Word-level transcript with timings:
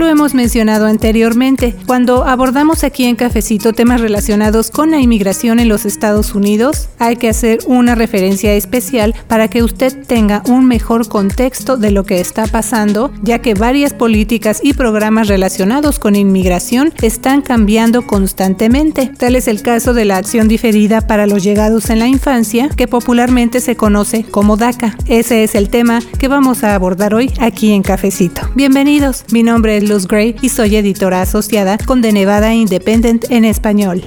Hello 0.00 0.09
hemos 0.20 0.34
mencionado 0.34 0.84
anteriormente. 0.84 1.74
Cuando 1.86 2.24
abordamos 2.24 2.84
aquí 2.84 3.06
en 3.06 3.16
Cafecito 3.16 3.72
temas 3.72 4.02
relacionados 4.02 4.70
con 4.70 4.90
la 4.90 5.00
inmigración 5.00 5.60
en 5.60 5.70
los 5.70 5.86
Estados 5.86 6.34
Unidos, 6.34 6.90
hay 6.98 7.16
que 7.16 7.30
hacer 7.30 7.60
una 7.66 7.94
referencia 7.94 8.52
especial 8.52 9.14
para 9.28 9.48
que 9.48 9.62
usted 9.62 10.06
tenga 10.06 10.42
un 10.46 10.68
mejor 10.68 11.08
contexto 11.08 11.78
de 11.78 11.90
lo 11.90 12.04
que 12.04 12.20
está 12.20 12.46
pasando, 12.46 13.10
ya 13.22 13.38
que 13.38 13.54
varias 13.54 13.94
políticas 13.94 14.60
y 14.62 14.74
programas 14.74 15.26
relacionados 15.26 15.98
con 15.98 16.14
inmigración 16.14 16.92
están 17.00 17.40
cambiando 17.40 18.06
constantemente. 18.06 19.10
Tal 19.16 19.36
es 19.36 19.48
el 19.48 19.62
caso 19.62 19.94
de 19.94 20.04
la 20.04 20.18
acción 20.18 20.48
diferida 20.48 21.00
para 21.00 21.26
los 21.26 21.42
llegados 21.42 21.88
en 21.88 21.98
la 21.98 22.08
infancia, 22.08 22.68
que 22.68 22.88
popularmente 22.88 23.58
se 23.60 23.74
conoce 23.74 24.24
como 24.24 24.58
DACA. 24.58 24.98
Ese 25.06 25.44
es 25.44 25.54
el 25.54 25.70
tema 25.70 26.00
que 26.18 26.28
vamos 26.28 26.62
a 26.62 26.74
abordar 26.74 27.14
hoy 27.14 27.32
aquí 27.40 27.72
en 27.72 27.82
Cafecito. 27.82 28.42
Bienvenidos, 28.54 29.24
mi 29.32 29.42
nombre 29.42 29.78
es 29.78 29.88
Luz 29.88 30.09
Y 30.12 30.48
soy 30.48 30.74
editora 30.74 31.22
asociada 31.22 31.78
con 31.78 32.02
The 32.02 32.12
Nevada 32.12 32.52
Independent 32.52 33.30
en 33.30 33.44
español. 33.44 34.02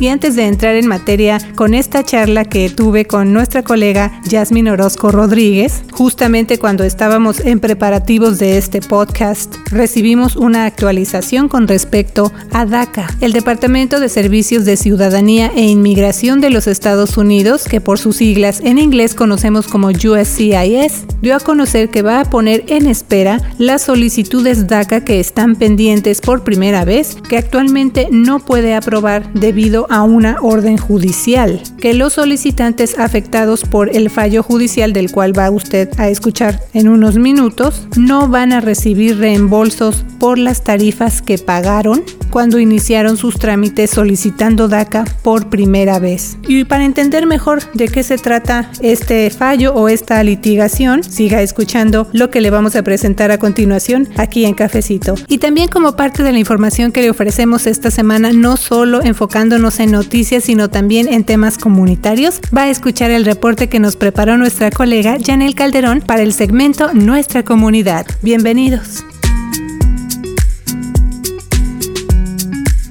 Y 0.00 0.08
antes 0.08 0.36
de 0.36 0.46
entrar 0.46 0.76
en 0.76 0.86
materia 0.86 1.38
con 1.56 1.74
esta 1.74 2.04
charla 2.04 2.44
que 2.44 2.70
tuve 2.70 3.06
con 3.06 3.32
nuestra 3.32 3.64
colega 3.64 4.20
Yasmin 4.28 4.68
Orozco 4.68 5.10
Rodríguez, 5.10 5.82
justamente 5.90 6.58
cuando 6.58 6.84
estábamos 6.84 7.40
en 7.40 7.58
preparativos 7.58 8.38
de 8.38 8.58
este 8.58 8.80
podcast, 8.80 9.56
recibimos 9.72 10.36
una 10.36 10.66
actualización 10.66 11.48
con 11.48 11.66
respecto 11.66 12.32
a 12.52 12.64
DACA, 12.64 13.08
el 13.20 13.32
Departamento 13.32 13.98
de 13.98 14.08
Servicios 14.08 14.64
de 14.64 14.76
Ciudadanía 14.76 15.50
e 15.56 15.62
Inmigración 15.62 16.40
de 16.40 16.50
los 16.50 16.68
Estados 16.68 17.16
Unidos, 17.16 17.64
que 17.64 17.80
por 17.80 17.98
sus 17.98 18.16
siglas 18.16 18.60
en 18.62 18.78
inglés 18.78 19.14
conocemos 19.14 19.66
como 19.66 19.88
USCIS, 19.88 21.06
dio 21.20 21.34
a 21.34 21.40
conocer 21.40 21.90
que 21.90 22.02
va 22.02 22.20
a 22.20 22.24
poner 22.24 22.64
en 22.68 22.86
espera 22.86 23.40
las 23.58 23.82
solicitudes 23.82 24.68
DACA 24.68 25.04
que 25.04 25.18
están 25.18 25.56
pendientes 25.56 26.20
por 26.20 26.44
primera 26.44 26.84
vez, 26.84 27.16
que 27.28 27.38
actualmente 27.38 28.08
no 28.12 28.38
puede 28.38 28.74
aprobar 28.74 29.32
debido 29.32 29.87
a 29.88 30.02
una 30.02 30.36
orden 30.40 30.76
judicial, 30.76 31.62
que 31.80 31.94
los 31.94 32.14
solicitantes 32.14 32.98
afectados 32.98 33.62
por 33.62 33.94
el 33.94 34.10
fallo 34.10 34.42
judicial 34.42 34.92
del 34.92 35.10
cual 35.10 35.38
va 35.38 35.50
usted 35.50 35.88
a 35.98 36.08
escuchar 36.08 36.60
en 36.74 36.88
unos 36.88 37.16
minutos 37.16 37.86
no 37.96 38.28
van 38.28 38.52
a 38.52 38.60
recibir 38.60 39.18
reembolsos 39.18 40.04
por 40.18 40.38
las 40.38 40.64
tarifas 40.64 41.22
que 41.22 41.38
pagaron 41.38 42.02
cuando 42.30 42.58
iniciaron 42.58 43.16
sus 43.16 43.38
trámites 43.38 43.90
solicitando 43.90 44.68
DACA 44.68 45.04
por 45.22 45.48
primera 45.48 45.98
vez. 45.98 46.36
Y 46.46 46.64
para 46.64 46.84
entender 46.84 47.26
mejor 47.26 47.60
de 47.72 47.88
qué 47.88 48.02
se 48.02 48.18
trata 48.18 48.70
este 48.80 49.30
fallo 49.30 49.74
o 49.74 49.88
esta 49.88 50.22
litigación, 50.22 51.02
siga 51.02 51.42
escuchando 51.42 52.08
lo 52.12 52.30
que 52.30 52.40
le 52.40 52.50
vamos 52.50 52.76
a 52.76 52.82
presentar 52.82 53.30
a 53.30 53.38
continuación 53.38 54.08
aquí 54.16 54.44
en 54.44 54.54
Cafecito. 54.54 55.14
Y 55.26 55.38
también 55.38 55.68
como 55.68 55.96
parte 55.96 56.22
de 56.22 56.32
la 56.32 56.38
información 56.38 56.92
que 56.92 57.02
le 57.02 57.10
ofrecemos 57.10 57.66
esta 57.66 57.90
semana, 57.90 58.32
no 58.32 58.56
solo 58.56 59.02
enfocándonos 59.02 59.80
en 59.80 59.92
noticias, 59.92 60.44
sino 60.44 60.70
también 60.70 61.08
en 61.08 61.24
temas 61.24 61.58
comunitarios, 61.58 62.40
va 62.56 62.62
a 62.62 62.70
escuchar 62.70 63.10
el 63.10 63.24
reporte 63.24 63.68
que 63.68 63.80
nos 63.80 63.96
preparó 63.96 64.36
nuestra 64.36 64.70
colega 64.70 65.16
Janel 65.24 65.54
Calderón 65.54 66.00
para 66.00 66.22
el 66.22 66.32
segmento 66.32 66.92
Nuestra 66.92 67.42
Comunidad. 67.44 68.06
Bienvenidos. 68.22 69.04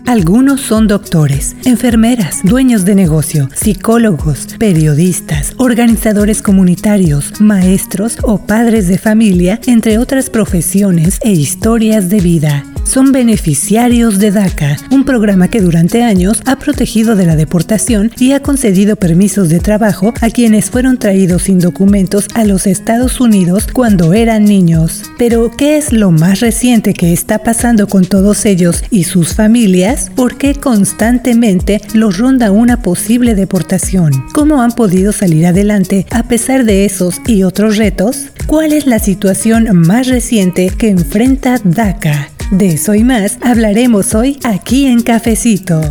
Algunos 0.08 0.62
son 0.62 0.88
doctores, 0.88 1.58
enfermeras, 1.66 2.40
dueños 2.42 2.86
de 2.86 2.96
negocio, 2.96 3.50
psicólogos, 3.54 4.48
periodistas, 4.58 5.54
organizadores 5.58 6.42
comunitarios, 6.42 7.42
maestros 7.42 8.18
o 8.24 8.38
padres 8.38 8.88
de 8.88 8.98
familia, 8.98 9.60
entre 9.68 9.98
otras 9.98 10.30
profesiones 10.30 11.20
e 11.24 11.34
historias 11.34 12.08
de 12.08 12.22
vida 12.22 12.64
son 12.88 13.12
beneficiarios 13.12 14.18
de 14.18 14.32
DACA, 14.32 14.78
un 14.92 15.04
programa 15.04 15.50
que 15.50 15.62
durante 15.62 16.04
años 16.04 16.42
ha 16.46 16.58
protegido 16.58 17.16
de 17.16 17.26
la 17.26 17.36
deportación 17.36 18.12
y 18.18 18.32
ha 18.32 18.42
concedido 18.42 18.96
permisos 18.96 19.50
de 19.50 19.60
trabajo 19.60 20.14
a 20.22 20.30
quienes 20.30 20.70
fueron 20.70 20.98
traídos 20.98 21.44
sin 21.44 21.60
documentos 21.60 22.28
a 22.34 22.46
los 22.46 22.66
Estados 22.66 23.20
Unidos 23.20 23.68
cuando 23.72 24.14
eran 24.14 24.46
niños. 24.46 25.04
Pero, 25.18 25.52
¿qué 25.58 25.78
es 25.78 25.92
lo 25.92 26.12
más 26.12 26.40
reciente 26.40 26.94
que 26.94 27.12
está 27.12 27.40
pasando 27.40 27.88
con 27.88 28.06
todos 28.06 28.46
ellos 28.46 28.84
y 28.90 29.04
sus 29.04 29.34
familias? 29.34 30.10
¿Por 30.16 30.38
qué 30.38 30.56
constantemente 30.56 31.82
los 31.94 32.18
ronda 32.18 32.52
una 32.52 32.82
posible 32.82 33.36
deportación? 33.36 34.12
¿Cómo 34.34 34.62
han 34.62 34.72
podido 34.72 35.12
salir 35.12 35.46
adelante 35.46 36.06
a 36.12 36.24
pesar 36.24 36.64
de 36.64 36.86
esos 36.86 37.22
y 37.28 37.44
otros 37.44 37.78
retos? 37.78 38.28
¿Cuál 38.48 38.72
es 38.72 38.88
la 38.88 39.00
situación 39.00 39.68
más 39.74 40.08
reciente 40.08 40.70
que 40.70 40.90
enfrenta 40.90 41.60
DACA? 41.64 42.30
De 42.52 42.70
eso 42.70 42.96
y 42.96 43.04
más 43.04 43.40
hablaremos 43.42 44.16
hoy 44.16 44.40
aquí 44.44 44.86
en 44.86 45.02
Cafecito. 45.02 45.82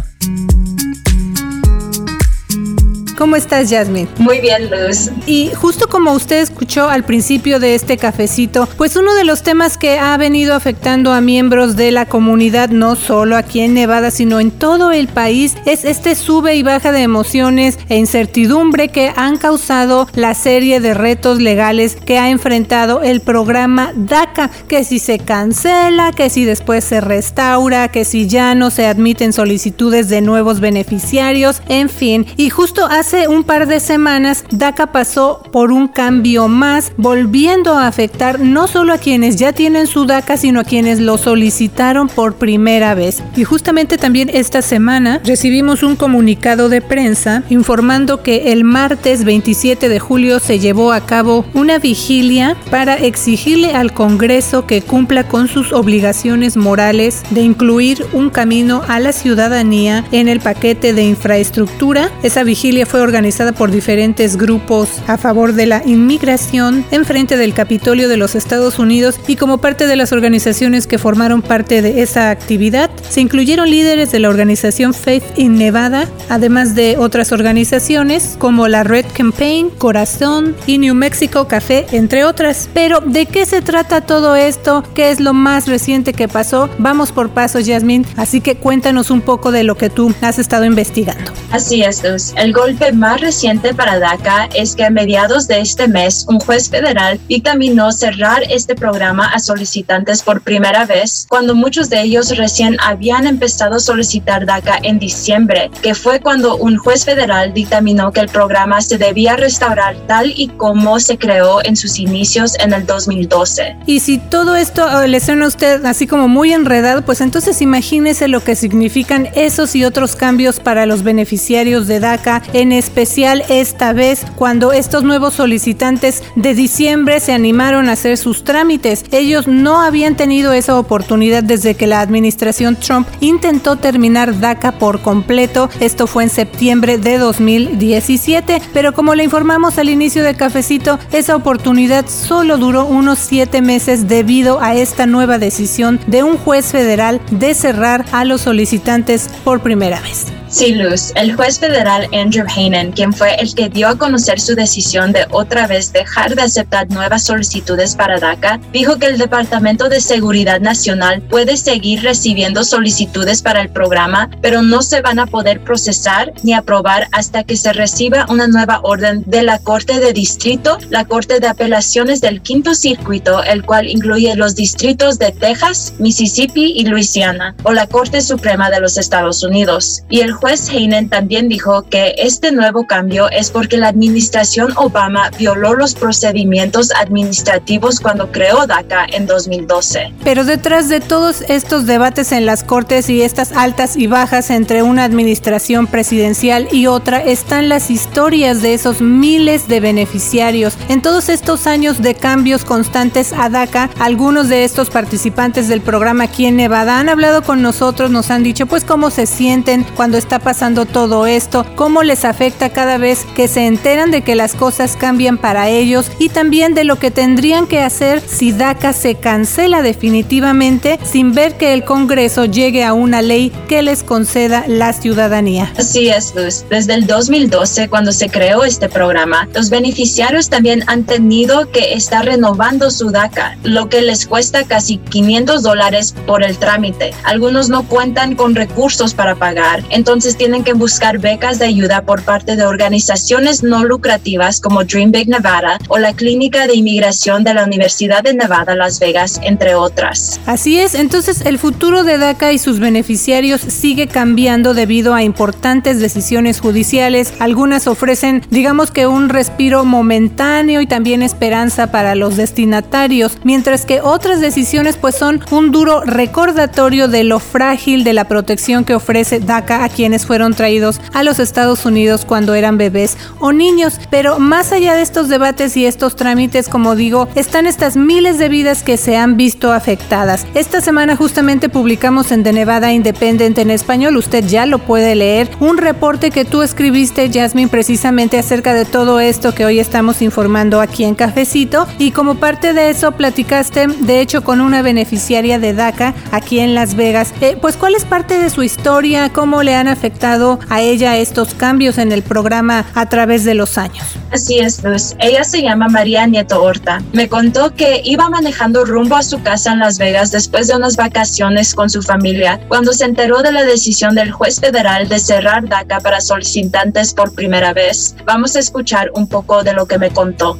¿Cómo 3.16 3.34
estás, 3.36 3.70
Jasmine? 3.70 4.08
Muy 4.18 4.40
bien, 4.40 4.68
Luz. 4.70 5.10
Y 5.26 5.50
justo 5.54 5.88
como 5.88 6.12
usted 6.12 6.42
escuchó 6.42 6.90
al 6.90 7.02
principio 7.02 7.58
de 7.58 7.74
este 7.74 7.96
cafecito, 7.96 8.68
pues 8.76 8.94
uno 8.94 9.14
de 9.14 9.24
los 9.24 9.42
temas 9.42 9.78
que 9.78 9.98
ha 9.98 10.14
venido 10.18 10.54
afectando 10.54 11.12
a 11.12 11.22
miembros 11.22 11.76
de 11.76 11.92
la 11.92 12.04
comunidad, 12.04 12.68
no 12.68 12.94
solo 12.94 13.38
aquí 13.38 13.60
en 13.60 13.72
Nevada, 13.72 14.10
sino 14.10 14.38
en 14.38 14.50
todo 14.50 14.92
el 14.92 15.08
país, 15.08 15.56
es 15.64 15.86
este 15.86 16.14
sube 16.14 16.56
y 16.56 16.62
baja 16.62 16.92
de 16.92 17.00
emociones 17.00 17.78
e 17.88 17.96
incertidumbre 17.96 18.88
que 18.88 19.10
han 19.16 19.38
causado 19.38 20.08
la 20.14 20.34
serie 20.34 20.80
de 20.80 20.92
retos 20.92 21.40
legales 21.40 21.96
que 21.96 22.18
ha 22.18 22.28
enfrentado 22.28 23.02
el 23.02 23.22
programa 23.22 23.92
DACA, 23.96 24.50
que 24.68 24.84
si 24.84 24.98
se 24.98 25.18
cancela, 25.18 26.12
que 26.12 26.28
si 26.28 26.44
después 26.44 26.84
se 26.84 27.00
restaura, 27.00 27.88
que 27.88 28.04
si 28.04 28.26
ya 28.26 28.54
no 28.54 28.70
se 28.70 28.84
admiten 28.84 29.32
solicitudes 29.32 30.10
de 30.10 30.20
nuevos 30.20 30.60
beneficiarios, 30.60 31.62
en 31.68 31.88
fin. 31.88 32.26
Y 32.36 32.50
justo 32.50 32.84
hace 32.84 33.05
Hace 33.06 33.28
un 33.28 33.44
par 33.44 33.68
de 33.68 33.78
semanas, 33.78 34.44
DACA 34.50 34.88
pasó 34.88 35.40
por 35.52 35.70
un 35.70 35.86
cambio 35.86 36.48
más, 36.48 36.90
volviendo 36.96 37.74
a 37.74 37.86
afectar 37.86 38.40
no 38.40 38.66
solo 38.66 38.92
a 38.92 38.98
quienes 38.98 39.36
ya 39.36 39.52
tienen 39.52 39.86
su 39.86 40.06
DACA, 40.06 40.36
sino 40.36 40.58
a 40.58 40.64
quienes 40.64 40.98
lo 40.98 41.16
solicitaron 41.16 42.08
por 42.08 42.34
primera 42.34 42.96
vez. 42.96 43.22
Y 43.36 43.44
justamente 43.44 43.96
también 43.96 44.28
esta 44.34 44.60
semana 44.60 45.20
recibimos 45.24 45.84
un 45.84 45.94
comunicado 45.94 46.68
de 46.68 46.80
prensa 46.80 47.44
informando 47.48 48.24
que 48.24 48.50
el 48.50 48.64
martes 48.64 49.22
27 49.22 49.88
de 49.88 50.00
julio 50.00 50.40
se 50.40 50.58
llevó 50.58 50.90
a 50.90 51.06
cabo 51.06 51.44
una 51.54 51.78
vigilia 51.78 52.56
para 52.72 52.96
exigirle 52.96 53.76
al 53.76 53.94
Congreso 53.94 54.66
que 54.66 54.82
cumpla 54.82 55.28
con 55.28 55.46
sus 55.46 55.72
obligaciones 55.72 56.56
morales 56.56 57.22
de 57.30 57.42
incluir 57.42 58.04
un 58.12 58.30
camino 58.30 58.82
a 58.88 58.98
la 58.98 59.12
ciudadanía 59.12 60.04
en 60.10 60.26
el 60.26 60.40
paquete 60.40 60.92
de 60.92 61.04
infraestructura. 61.04 62.10
Esa 62.24 62.42
vigilia 62.42 62.84
fue 62.84 62.95
organizada 63.02 63.52
por 63.52 63.70
diferentes 63.70 64.36
grupos 64.36 64.88
a 65.06 65.18
favor 65.18 65.52
de 65.52 65.66
la 65.66 65.82
inmigración 65.84 66.84
en 66.90 67.04
frente 67.04 67.36
del 67.36 67.52
Capitolio 67.52 68.08
de 68.08 68.16
los 68.16 68.34
Estados 68.34 68.78
Unidos 68.78 69.18
y 69.26 69.36
como 69.36 69.58
parte 69.58 69.86
de 69.86 69.96
las 69.96 70.12
organizaciones 70.12 70.86
que 70.86 70.98
formaron 70.98 71.42
parte 71.42 71.82
de 71.82 72.02
esa 72.02 72.30
actividad 72.30 72.90
se 73.08 73.20
incluyeron 73.20 73.68
líderes 73.68 74.12
de 74.12 74.20
la 74.20 74.28
organización 74.28 74.94
Faith 74.94 75.24
in 75.36 75.56
Nevada, 75.56 76.08
además 76.28 76.74
de 76.74 76.96
otras 76.98 77.32
organizaciones 77.32 78.36
como 78.38 78.68
la 78.68 78.84
Red 78.84 79.06
Campaign, 79.12 79.70
Corazón 79.70 80.54
y 80.66 80.78
New 80.78 80.94
Mexico 80.94 81.48
Café, 81.48 81.86
entre 81.92 82.24
otras. 82.24 82.68
Pero 82.72 83.00
¿de 83.00 83.26
qué 83.26 83.46
se 83.46 83.62
trata 83.62 84.00
todo 84.00 84.36
esto? 84.36 84.84
¿Qué 84.94 85.10
es 85.10 85.20
lo 85.20 85.34
más 85.34 85.66
reciente 85.66 86.12
que 86.12 86.28
pasó? 86.28 86.70
Vamos 86.78 87.12
por 87.12 87.30
paso, 87.30 87.58
Yasmin, 87.58 88.06
así 88.16 88.40
que 88.40 88.56
cuéntanos 88.56 89.10
un 89.10 89.20
poco 89.20 89.50
de 89.50 89.64
lo 89.64 89.76
que 89.76 89.90
tú 89.90 90.14
has 90.20 90.38
estado 90.38 90.64
investigando. 90.64 91.32
Así 91.50 91.82
es. 91.82 91.96
El 92.36 92.52
golpe 92.52 92.85
más 92.92 93.20
reciente 93.20 93.74
para 93.74 93.98
DACA 93.98 94.48
es 94.54 94.74
que 94.74 94.84
a 94.84 94.90
mediados 94.90 95.48
de 95.48 95.60
este 95.60 95.88
mes 95.88 96.26
un 96.28 96.38
juez 96.40 96.68
federal 96.68 97.18
dictaminó 97.28 97.92
cerrar 97.92 98.42
este 98.50 98.74
programa 98.74 99.26
a 99.26 99.38
solicitantes 99.38 100.22
por 100.22 100.40
primera 100.40 100.84
vez 100.84 101.26
cuando 101.28 101.54
muchos 101.54 101.90
de 101.90 102.02
ellos 102.02 102.36
recién 102.36 102.76
habían 102.80 103.26
empezado 103.26 103.76
a 103.76 103.80
solicitar 103.80 104.46
DACA 104.46 104.78
en 104.82 104.98
diciembre, 104.98 105.70
que 105.82 105.94
fue 105.94 106.20
cuando 106.20 106.56
un 106.56 106.76
juez 106.76 107.04
federal 107.04 107.52
dictaminó 107.52 108.12
que 108.12 108.20
el 108.20 108.28
programa 108.28 108.80
se 108.80 108.98
debía 108.98 109.36
restaurar 109.36 109.96
tal 110.06 110.32
y 110.36 110.48
como 110.48 111.00
se 111.00 111.18
creó 111.18 111.64
en 111.64 111.76
sus 111.76 111.98
inicios 111.98 112.54
en 112.60 112.72
el 112.72 112.86
2012. 112.86 113.76
Y 113.86 114.00
si 114.00 114.18
todo 114.18 114.56
esto 114.56 115.02
eh, 115.02 115.08
le 115.08 115.20
suena 115.20 115.46
a 115.46 115.48
usted 115.48 115.84
así 115.84 116.06
como 116.06 116.28
muy 116.28 116.52
enredado, 116.52 117.02
pues 117.02 117.20
entonces 117.20 117.60
imagínese 117.62 118.28
lo 118.28 118.42
que 118.42 118.56
significan 118.56 119.28
esos 119.34 119.74
y 119.74 119.84
otros 119.84 120.16
cambios 120.16 120.60
para 120.60 120.86
los 120.86 121.02
beneficiarios 121.02 121.86
de 121.86 122.00
DACA, 122.00 122.42
en 122.52 122.72
especial 122.76 123.42
esta 123.48 123.92
vez 123.92 124.24
cuando 124.36 124.72
estos 124.72 125.02
nuevos 125.02 125.34
solicitantes 125.34 126.22
de 126.34 126.54
diciembre 126.54 127.20
se 127.20 127.32
animaron 127.32 127.88
a 127.88 127.92
hacer 127.92 128.16
sus 128.18 128.44
trámites. 128.44 129.04
Ellos 129.10 129.46
no 129.46 129.80
habían 129.80 130.16
tenido 130.16 130.52
esa 130.52 130.78
oportunidad 130.78 131.42
desde 131.42 131.74
que 131.74 131.86
la 131.86 132.00
administración 132.00 132.76
Trump 132.76 133.08
intentó 133.20 133.76
terminar 133.76 134.38
DACA 134.38 134.72
por 134.72 135.00
completo. 135.00 135.68
Esto 135.80 136.06
fue 136.06 136.24
en 136.24 136.30
septiembre 136.30 136.98
de 136.98 137.18
2017, 137.18 138.62
pero 138.72 138.92
como 138.92 139.14
le 139.14 139.24
informamos 139.24 139.78
al 139.78 139.88
inicio 139.88 140.22
de 140.22 140.34
Cafecito, 140.34 140.98
esa 141.12 141.36
oportunidad 141.36 142.06
solo 142.06 142.58
duró 142.58 142.86
unos 142.86 143.18
siete 143.18 143.62
meses 143.62 144.08
debido 144.08 144.60
a 144.60 144.74
esta 144.74 145.06
nueva 145.06 145.38
decisión 145.38 145.98
de 146.06 146.22
un 146.22 146.36
juez 146.36 146.66
federal 146.66 147.20
de 147.30 147.54
cerrar 147.54 148.04
a 148.12 148.24
los 148.24 148.42
solicitantes 148.42 149.28
por 149.44 149.60
primera 149.60 150.00
vez. 150.00 150.26
Sí, 150.48 150.74
Luz, 150.74 151.12
el 151.16 151.34
juez 151.34 151.58
federal 151.58 152.08
Andrew 152.12 152.46
Hanen, 152.66 152.92
quien 152.92 153.12
fue 153.12 153.34
el 153.36 153.54
que 153.54 153.68
dio 153.68 153.88
a 153.88 153.98
conocer 153.98 154.40
su 154.40 154.54
decisión 154.54 155.12
de 155.12 155.26
otra 155.30 155.66
vez 155.66 155.92
dejar 155.92 156.34
de 156.34 156.42
aceptar 156.42 156.90
nuevas 156.90 157.24
solicitudes 157.24 157.94
para 157.94 158.18
DACA, 158.18 158.60
dijo 158.72 158.98
que 158.98 159.06
el 159.06 159.18
Departamento 159.18 159.88
de 159.88 160.00
Seguridad 160.00 160.60
Nacional 160.60 161.22
puede 161.22 161.56
seguir 161.56 162.02
recibiendo 162.02 162.64
solicitudes 162.64 163.42
para 163.42 163.60
el 163.60 163.68
programa, 163.68 164.30
pero 164.42 164.62
no 164.62 164.82
se 164.82 165.00
van 165.00 165.18
a 165.18 165.26
poder 165.26 165.62
procesar 165.62 166.32
ni 166.42 166.54
aprobar 166.54 167.08
hasta 167.12 167.44
que 167.44 167.56
se 167.56 167.72
reciba 167.72 168.26
una 168.28 168.48
nueva 168.48 168.80
orden 168.82 169.22
de 169.26 169.42
la 169.42 169.58
Corte 169.58 170.00
de 170.00 170.12
Distrito, 170.12 170.78
la 170.90 171.04
Corte 171.04 171.40
de 171.40 171.48
Apelaciones 171.48 172.20
del 172.20 172.42
Quinto 172.42 172.74
Circuito, 172.74 173.42
el 173.42 173.64
cual 173.64 173.88
incluye 173.88 174.34
los 174.34 174.54
distritos 174.54 175.18
de 175.18 175.32
Texas, 175.32 175.94
Mississippi 175.98 176.72
y 176.76 176.86
Luisiana, 176.86 177.54
o 177.62 177.72
la 177.72 177.86
Corte 177.86 178.20
Suprema 178.20 178.70
de 178.70 178.80
los 178.80 178.98
Estados 178.98 179.42
Unidos. 179.42 180.02
Y 180.08 180.20
el 180.20 180.32
juez 180.32 180.68
Heinen 180.68 181.08
también 181.08 181.48
dijo 181.48 181.82
que 181.82 182.14
este 182.18 182.52
nuevo 182.56 182.86
cambio 182.86 183.30
es 183.30 183.50
porque 183.50 183.76
la 183.76 183.88
administración 183.88 184.72
Obama 184.76 185.30
violó 185.38 185.74
los 185.74 185.94
procedimientos 185.94 186.90
administrativos 186.92 188.00
cuando 188.00 188.30
creó 188.32 188.66
DACA 188.66 189.06
en 189.12 189.26
2012. 189.26 190.12
Pero 190.24 190.44
detrás 190.44 190.88
de 190.88 191.00
todos 191.00 191.42
estos 191.48 191.86
debates 191.86 192.32
en 192.32 192.46
las 192.46 192.64
cortes 192.64 193.08
y 193.10 193.22
estas 193.22 193.52
altas 193.52 193.96
y 193.96 194.06
bajas 194.06 194.50
entre 194.50 194.82
una 194.82 195.04
administración 195.04 195.86
presidencial 195.86 196.68
y 196.72 196.86
otra 196.86 197.22
están 197.22 197.68
las 197.68 197.90
historias 197.90 198.62
de 198.62 198.74
esos 198.74 199.00
miles 199.00 199.68
de 199.68 199.80
beneficiarios. 199.80 200.76
En 200.88 201.02
todos 201.02 201.28
estos 201.28 201.66
años 201.66 202.02
de 202.02 202.14
cambios 202.14 202.64
constantes 202.64 203.32
a 203.32 203.48
DACA, 203.48 203.90
algunos 203.98 204.48
de 204.48 204.64
estos 204.64 204.90
participantes 204.90 205.68
del 205.68 205.80
programa 205.80 206.24
aquí 206.24 206.46
en 206.46 206.56
Nevada 206.56 206.98
han 206.98 207.08
hablado 207.08 207.42
con 207.42 207.62
nosotros, 207.62 208.10
nos 208.10 208.30
han 208.30 208.42
dicho 208.42 208.66
pues 208.66 208.84
cómo 208.84 209.10
se 209.10 209.26
sienten 209.26 209.84
cuando 209.96 210.18
está 210.18 210.38
pasando 210.38 210.86
todo 210.86 211.26
esto, 211.26 211.66
cómo 211.74 212.02
les 212.02 212.24
afecta 212.24 212.45
cada 212.52 212.98
vez 212.98 213.26
que 213.34 213.48
se 213.48 213.66
enteran 213.66 214.10
de 214.10 214.22
que 214.22 214.34
las 214.34 214.54
cosas 214.54 214.96
cambian 214.96 215.38
para 215.38 215.68
ellos 215.68 216.10
y 216.18 216.28
también 216.28 216.74
de 216.74 216.84
lo 216.84 216.96
que 216.96 217.10
tendrían 217.10 217.66
que 217.66 217.80
hacer 217.80 218.22
si 218.26 218.52
DACA 218.52 218.92
se 218.92 219.16
cancela 219.16 219.82
definitivamente 219.82 220.98
sin 221.04 221.34
ver 221.34 221.56
que 221.56 221.74
el 221.74 221.84
Congreso 221.84 222.44
llegue 222.44 222.84
a 222.84 222.92
una 222.92 223.22
ley 223.22 223.50
que 223.68 223.82
les 223.82 224.02
conceda 224.02 224.64
la 224.68 224.92
ciudadanía. 224.92 225.72
Así 225.76 226.08
es, 226.08 226.34
Luz. 226.34 226.64
Desde 226.70 226.94
el 226.94 227.06
2012, 227.06 227.88
cuando 227.88 228.12
se 228.12 228.28
creó 228.28 228.64
este 228.64 228.88
programa, 228.88 229.48
los 229.54 229.70
beneficiarios 229.70 230.48
también 230.48 230.84
han 230.86 231.04
tenido 231.04 231.70
que 231.70 231.94
estar 231.94 232.24
renovando 232.24 232.90
su 232.90 233.10
DACA, 233.10 233.56
lo 233.62 233.88
que 233.88 234.02
les 234.02 234.26
cuesta 234.26 234.64
casi 234.64 234.98
500 234.98 235.62
dólares 235.62 236.14
por 236.26 236.42
el 236.42 236.58
trámite. 236.58 237.12
Algunos 237.24 237.68
no 237.68 237.82
cuentan 237.84 238.36
con 238.36 238.54
recursos 238.54 239.14
para 239.14 239.34
pagar, 239.34 239.82
entonces 239.90 240.36
tienen 240.36 240.64
que 240.64 240.72
buscar 240.72 241.18
becas 241.18 241.58
de 241.58 241.66
ayuda 241.66 242.02
por 242.02 242.22
parte 242.22 242.35
de 242.44 242.64
organizaciones 242.64 243.62
no 243.62 243.84
lucrativas 243.84 244.60
como 244.60 244.84
Dream 244.84 245.12
Big 245.12 245.28
Nevada 245.28 245.78
o 245.88 245.98
la 245.98 246.12
Clínica 246.12 246.66
de 246.66 246.74
Inmigración 246.74 247.44
de 247.44 247.54
la 247.54 247.64
Universidad 247.64 248.22
de 248.22 248.34
Nevada, 248.34 248.74
Las 248.74 248.98
Vegas, 248.98 249.40
entre 249.42 249.74
otras. 249.74 250.40
Así 250.46 250.78
es, 250.78 250.94
entonces 250.94 251.42
el 251.42 251.58
futuro 251.58 252.04
de 252.04 252.18
DACA 252.18 252.52
y 252.52 252.58
sus 252.58 252.80
beneficiarios 252.80 253.60
sigue 253.60 254.06
cambiando 254.06 254.74
debido 254.74 255.14
a 255.14 255.22
importantes 255.22 256.00
decisiones 256.00 256.60
judiciales. 256.60 257.32
Algunas 257.38 257.86
ofrecen, 257.86 258.42
digamos 258.50 258.90
que 258.90 259.06
un 259.06 259.28
respiro 259.28 259.84
momentáneo 259.84 260.80
y 260.80 260.86
también 260.86 261.22
esperanza 261.22 261.90
para 261.90 262.14
los 262.14 262.36
destinatarios, 262.36 263.38
mientras 263.44 263.86
que 263.86 264.00
otras 264.00 264.40
decisiones 264.40 264.96
pues 264.96 265.14
son 265.14 265.40
un 265.50 265.70
duro 265.70 266.02
recordatorio 266.02 267.08
de 267.08 267.24
lo 267.24 267.38
frágil 267.38 268.04
de 268.04 268.12
la 268.12 268.28
protección 268.28 268.84
que 268.84 268.94
ofrece 268.94 269.40
DACA 269.40 269.84
a 269.84 269.88
quienes 269.88 270.26
fueron 270.26 270.54
traídos 270.54 271.00
a 271.12 271.22
los 271.22 271.38
Estados 271.38 271.84
Unidos 271.84 272.15
cuando 272.24 272.54
eran 272.54 272.78
bebés 272.78 273.16
o 273.38 273.52
niños. 273.52 274.00
Pero 274.10 274.38
más 274.38 274.72
allá 274.72 274.94
de 274.94 275.02
estos 275.02 275.28
debates 275.28 275.76
y 275.76 275.86
estos 275.86 276.16
trámites, 276.16 276.68
como 276.68 276.96
digo, 276.96 277.28
están 277.34 277.66
estas 277.66 277.96
miles 277.96 278.38
de 278.38 278.48
vidas 278.48 278.82
que 278.82 278.96
se 278.96 279.16
han 279.16 279.36
visto 279.36 279.72
afectadas. 279.72 280.46
Esta 280.54 280.80
semana 280.80 281.16
justamente 281.16 281.68
publicamos 281.68 282.32
en 282.32 282.42
The 282.42 282.52
Nevada 282.52 282.92
Independent 282.92 283.58
en 283.58 283.70
español, 283.70 284.16
usted 284.16 284.44
ya 284.46 284.66
lo 284.66 284.78
puede 284.78 285.14
leer, 285.14 285.50
un 285.60 285.78
reporte 285.78 286.30
que 286.30 286.44
tú 286.44 286.62
escribiste, 286.62 287.30
Jasmine, 287.32 287.68
precisamente 287.68 288.38
acerca 288.38 288.74
de 288.74 288.84
todo 288.84 289.20
esto 289.20 289.54
que 289.54 289.64
hoy 289.64 289.78
estamos 289.78 290.22
informando 290.22 290.80
aquí 290.80 291.04
en 291.04 291.14
Cafecito. 291.14 291.86
Y 291.98 292.10
como 292.10 292.36
parte 292.36 292.72
de 292.72 292.90
eso, 292.90 293.12
platicaste, 293.12 293.86
de 293.86 294.20
hecho, 294.20 294.42
con 294.42 294.60
una 294.60 294.82
beneficiaria 294.82 295.58
de 295.58 295.74
DACA 295.74 296.14
aquí 296.30 296.60
en 296.60 296.74
Las 296.74 296.94
Vegas. 296.94 297.32
Eh, 297.40 297.56
pues, 297.60 297.76
¿cuál 297.76 297.94
es 297.94 298.04
parte 298.04 298.38
de 298.38 298.50
su 298.50 298.62
historia? 298.62 299.30
¿Cómo 299.32 299.62
le 299.62 299.74
han 299.74 299.88
afectado 299.88 300.58
a 300.68 300.80
ella 300.80 301.16
estos 301.16 301.54
cambios 301.54 301.98
en 301.98 302.05
el 302.12 302.22
programa 302.22 302.84
a 302.94 303.06
través 303.06 303.44
de 303.44 303.54
los 303.54 303.78
años. 303.78 304.16
Así 304.32 304.58
es, 304.58 304.82
Luz. 304.82 305.14
Ella 305.18 305.44
se 305.44 305.62
llama 305.62 305.88
María 305.88 306.26
Nieto 306.26 306.62
Horta. 306.62 307.00
Me 307.12 307.28
contó 307.28 307.74
que 307.74 308.00
iba 308.04 308.28
manejando 308.28 308.84
rumbo 308.84 309.16
a 309.16 309.22
su 309.22 309.42
casa 309.42 309.72
en 309.72 309.80
Las 309.80 309.98
Vegas 309.98 310.30
después 310.30 310.68
de 310.68 310.76
unas 310.76 310.96
vacaciones 310.96 311.74
con 311.74 311.90
su 311.90 312.02
familia 312.02 312.60
cuando 312.68 312.92
se 312.92 313.04
enteró 313.04 313.42
de 313.42 313.52
la 313.52 313.64
decisión 313.64 314.14
del 314.14 314.32
juez 314.32 314.60
federal 314.60 315.08
de 315.08 315.18
cerrar 315.18 315.68
DACA 315.68 316.00
para 316.00 316.20
solicitantes 316.20 317.14
por 317.14 317.34
primera 317.34 317.72
vez. 317.72 318.16
Vamos 318.24 318.56
a 318.56 318.60
escuchar 318.60 319.10
un 319.14 319.28
poco 319.28 319.62
de 319.62 319.72
lo 319.72 319.86
que 319.86 319.98
me 319.98 320.10
contó. 320.10 320.56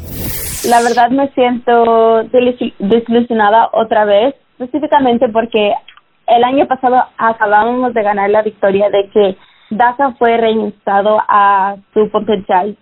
La 0.68 0.82
verdad 0.82 1.10
me 1.10 1.28
siento 1.32 2.24
desilusionada 2.78 3.70
otra 3.72 4.04
vez, 4.04 4.34
específicamente 4.58 5.28
porque 5.28 5.72
el 6.26 6.44
año 6.44 6.66
pasado 6.66 7.04
acabábamos 7.18 7.94
de 7.94 8.02
ganar 8.02 8.30
la 8.30 8.42
victoria 8.42 8.90
de 8.90 9.08
que 9.10 9.36
DACA 9.70 10.14
fue 10.18 10.36
reinstado 10.36 11.20
a 11.28 11.76
su 11.92 12.08
potencial 12.10 12.76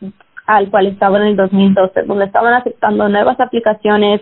al 0.47 0.71
cual 0.71 0.87
estaba 0.89 1.19
en 1.19 1.29
el 1.29 1.37
2012, 1.37 2.03
donde 2.03 2.27
estaban 2.27 2.53
aceptando 2.55 3.09
nuevas 3.09 3.41
aplicaciones 3.41 4.21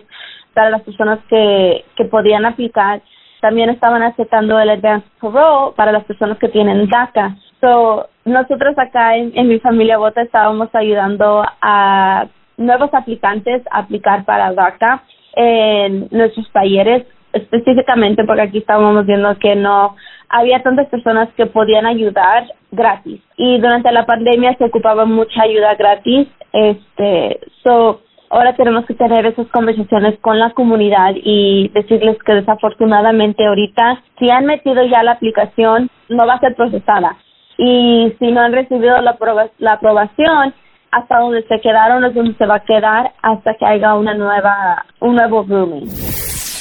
para 0.53 0.69
las 0.69 0.81
personas 0.83 1.19
que, 1.29 1.83
que 1.95 2.05
podían 2.05 2.45
aplicar. 2.45 3.01
También 3.41 3.69
estaban 3.69 4.03
aceptando 4.03 4.57
el 4.59 4.69
Advanced 4.69 5.09
Parole 5.19 5.73
para 5.75 5.91
las 5.91 6.05
personas 6.05 6.37
que 6.37 6.47
tienen 6.47 6.87
DACA. 6.87 7.35
So, 7.59 8.07
nosotros 8.23 8.77
acá 8.77 9.17
en, 9.17 9.33
en 9.35 9.49
mi 9.49 9.59
familia 9.59 9.97
Bota 9.97 10.21
estábamos 10.21 10.69
ayudando 10.73 11.43
a 11.61 12.27
nuevos 12.55 12.93
aplicantes 12.93 13.63
a 13.69 13.79
aplicar 13.79 14.23
para 14.23 14.53
DACA 14.53 15.03
en 15.35 16.07
nuestros 16.11 16.49
talleres 16.51 17.05
específicamente 17.33 18.23
porque 18.25 18.43
aquí 18.43 18.59
estábamos 18.59 19.05
viendo 19.05 19.37
que 19.39 19.55
no 19.55 19.95
había 20.29 20.61
tantas 20.61 20.87
personas 20.87 21.29
que 21.35 21.47
podían 21.47 21.85
ayudar 21.85 22.45
gratis 22.73 23.21
y 23.37 23.59
durante 23.59 23.91
la 23.91 24.05
pandemia 24.05 24.55
se 24.57 24.65
ocupaba 24.65 25.05
mucha 25.05 25.43
ayuda 25.43 25.75
gratis 25.75 26.27
este 26.51 27.39
so 27.63 28.01
ahora 28.29 28.55
tenemos 28.55 28.85
que 28.85 28.95
tener 28.95 29.25
esas 29.25 29.47
conversaciones 29.47 30.19
con 30.19 30.39
la 30.39 30.51
comunidad 30.51 31.13
y 31.15 31.69
decirles 31.73 32.17
que 32.25 32.33
desafortunadamente 32.33 33.45
ahorita 33.45 34.01
si 34.19 34.29
han 34.29 34.45
metido 34.45 34.83
ya 34.85 35.03
la 35.03 35.13
aplicación 35.13 35.89
no 36.09 36.25
va 36.27 36.33
a 36.33 36.39
ser 36.39 36.55
procesada 36.55 37.17
y 37.57 38.13
si 38.19 38.31
no 38.31 38.41
han 38.41 38.53
recibido 38.53 38.99
la, 39.01 39.17
la 39.59 39.73
aprobación 39.73 40.53
hasta 40.91 41.19
donde 41.19 41.43
se 41.43 41.59
quedaron 41.61 42.03
es 42.05 42.13
donde 42.13 42.35
se 42.35 42.45
va 42.45 42.55
a 42.55 42.63
quedar 42.63 43.13
hasta 43.21 43.53
que 43.55 43.65
haya 43.65 43.95
una 43.95 44.13
nueva 44.13 44.85
un 44.99 45.15
nuevo 45.15 45.43
grooming. 45.43 45.87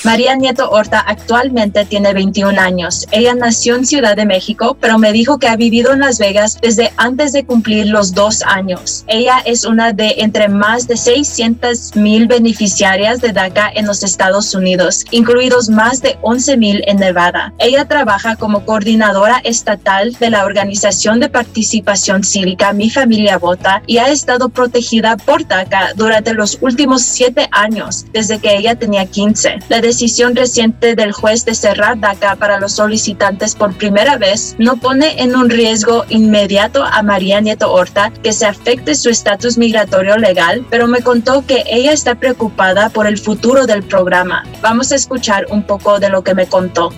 María 0.05 0.35
Nieto 0.35 0.69
Horta 0.69 0.99
actualmente 0.99 1.85
tiene 1.85 2.13
21 2.13 2.61
años. 2.61 3.07
Ella 3.13 3.37
nació 3.37 3.77
en 3.77 3.87
Ciudad 3.87 4.17
de 4.17 4.27
México, 4.27 4.77
pero 4.81 4.99
me 4.99 5.13
dijo 5.13 5.39
que 5.39 5.47
ha 5.47 5.55
vivido 5.55 5.93
en 5.93 6.01
Las 6.01 6.19
Vegas 6.19 6.59
desde 6.61 6.93
antes 6.97 7.33
de 7.33 7.45
cumplir 7.45 7.87
los 7.87 8.13
dos 8.13 8.43
años. 8.43 9.05
Ella 9.07 9.37
es 9.45 9.65
una 9.65 9.93
de 9.93 10.17
entre 10.19 10.49
más 10.49 10.89
de 10.89 10.97
600 10.97 11.95
mil 11.95 12.27
beneficiarias 12.27 13.21
de 13.21 13.33
DACA 13.33 13.71
en 13.75 13.87
los 13.87 14.03
Estados 14.03 14.55
Unidos, 14.57 15.05
incluidos 15.13 15.69
más 15.69 16.03
de 16.03 16.19
11 16.23 16.57
mil 16.57 16.83
en 16.89 16.97
Nevada. 16.97 17.55
Ella 17.61 17.87
trabaja 17.87 18.35
como 18.35 18.65
coordinadora 18.65 19.41
estatal 19.45 20.13
de 20.19 20.31
la 20.31 20.45
Organización 20.45 21.21
de 21.21 21.29
Participación 21.29 22.25
Cívica 22.25 22.73
Mi 22.73 22.91
Familia 22.91 23.39
Vota 23.39 23.83
y 23.87 23.99
ha 23.99 24.09
estado 24.09 24.49
protegida 24.49 25.17
por 25.17 25.47
DACA 25.47 25.93
durante 25.95 26.35
los 26.35 26.59
últimos 26.61 27.03
siete 27.03 27.49
años, 27.53 28.05
desde 28.13 28.41
que 28.41 28.57
ella 28.57 28.75
tenía 28.75 29.07
15. 29.07 29.61
La 29.69 29.81
decisión 29.93 30.35
reciente 30.35 30.95
del 30.95 31.13
juez 31.13 31.45
de 31.45 31.55
cerrar 31.55 32.01
DACA 32.01 32.37
para 32.37 32.59
los 32.59 32.73
solicitantes 32.73 33.55
por 33.55 33.77
primera 33.77 34.17
vez 34.17 34.57
no 34.59 34.79
pone 34.79 35.23
en 35.23 35.37
un 35.37 35.51
riesgo 35.51 36.05
inmediato 36.09 36.83
a 36.83 37.03
María 37.03 37.43
Nieto 37.43 37.71
Horta 37.71 38.11
que 38.23 38.33
se 38.33 38.47
afecte 38.47 38.95
su 38.95 39.11
estatus 39.11 39.59
migratorio 39.59 40.17
legal, 40.17 40.65
pero 40.71 40.87
me 40.87 41.03
contó 41.03 41.45
que 41.47 41.65
ella 41.71 41.93
está 41.93 42.15
preocupada 42.15 42.89
por 42.89 43.07
el 43.07 43.19
futuro 43.19 43.67
del 43.67 43.83
programa. 43.83 44.45
Vamos 44.63 44.93
a 44.93 44.95
escuchar 44.95 45.45
un 45.51 45.63
poco 45.65 46.01
de 46.01 46.09
lo 46.09 46.25
que 46.25 46.35
me 46.35 46.47
contó. 46.47 46.89